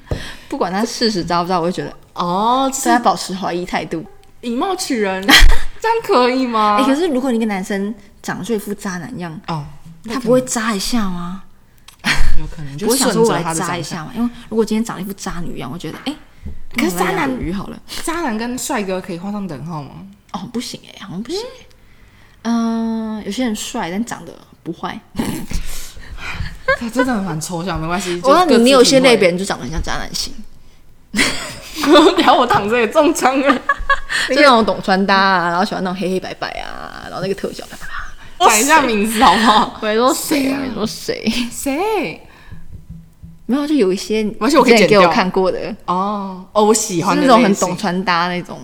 [0.50, 4.04] 不管他事实渣不渣，我就觉得哦，对他保持怀疑态度。
[4.42, 5.22] 以貌取人，
[5.82, 6.78] 这样可以吗？
[6.80, 9.66] 哎、可是如果你一个男生长得就一副渣男样，哦，
[10.06, 11.44] 他不会渣一下吗？
[12.40, 13.76] 有可能就我会想着说我来他的长相。
[13.76, 16.16] 渣一下嘛，因为如果今天长了一副渣女样，我觉得哎，
[16.78, 17.80] 可是渣男鱼好了。
[18.04, 19.90] 渣男跟帅哥可以画上等号吗？
[20.34, 21.40] 哦，不行哎、好像不行、
[22.44, 25.00] 嗯、有些人帅，但长得不坏。
[26.80, 28.20] 他真的蛮抽象，没关系。
[28.24, 30.34] 我说你，你有些类别别，人就长得很像渣男型，
[32.18, 33.54] 然后我躺着也中枪了。
[34.30, 38.48] 就那种懂穿搭啊，然后喜欢那种黑黑白白啊，然后那个特效啪啪啪。
[38.50, 39.80] 讲一下名字好不好？
[39.82, 40.60] 我说谁啊？
[40.74, 41.24] 说谁？
[41.50, 42.27] 谁？
[43.48, 48.60] 没有，就有一些，而且我可以给我看过的，哦哦，我喜欢就是那种很懂穿搭那种。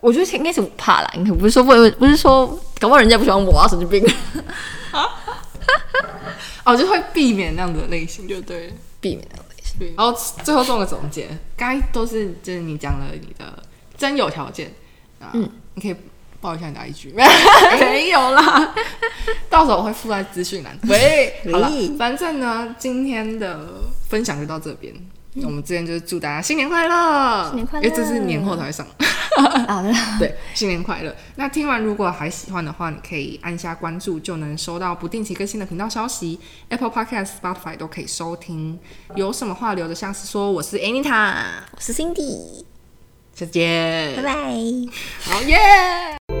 [0.00, 2.46] 我觉得应该是我怕啦，应该不是说不不是说，
[2.78, 4.04] 搞不好人家不喜欢我啊，神经病。
[6.64, 8.72] 哦，就会避免那样的类型，就对了。
[9.00, 9.78] 避免那种类型。
[9.78, 10.12] 对，然后
[10.42, 13.62] 最后做个总结，该都是就是你讲了你的
[13.96, 14.72] 真有条件
[15.18, 15.96] 啊，嗯你可以
[16.42, 17.14] 报一下你的 IG，
[17.80, 18.74] 没有啦，
[19.48, 20.76] 到时候我会附在资讯栏。
[20.88, 24.92] 喂，好了，反正呢，今天的分享就到这边。
[25.44, 28.86] 我们之前就是祝大家新年快乐，新年快乐因为这是年后才会上。
[29.66, 29.90] 好的，
[30.20, 31.16] 对，新年快乐！
[31.36, 36.38] 那听完如果还喜欢的话，你可以按下关注，就能收到不定期更新的频道消息。
[36.68, 38.78] Apple Podcast、Spotify 都可以收听。
[39.14, 40.52] 有什么话留着下次说。
[40.52, 41.34] 我是 Anita，
[41.74, 42.58] 我是 Cindy，
[43.34, 44.34] 下次见，拜拜。
[45.22, 46.31] 好耶！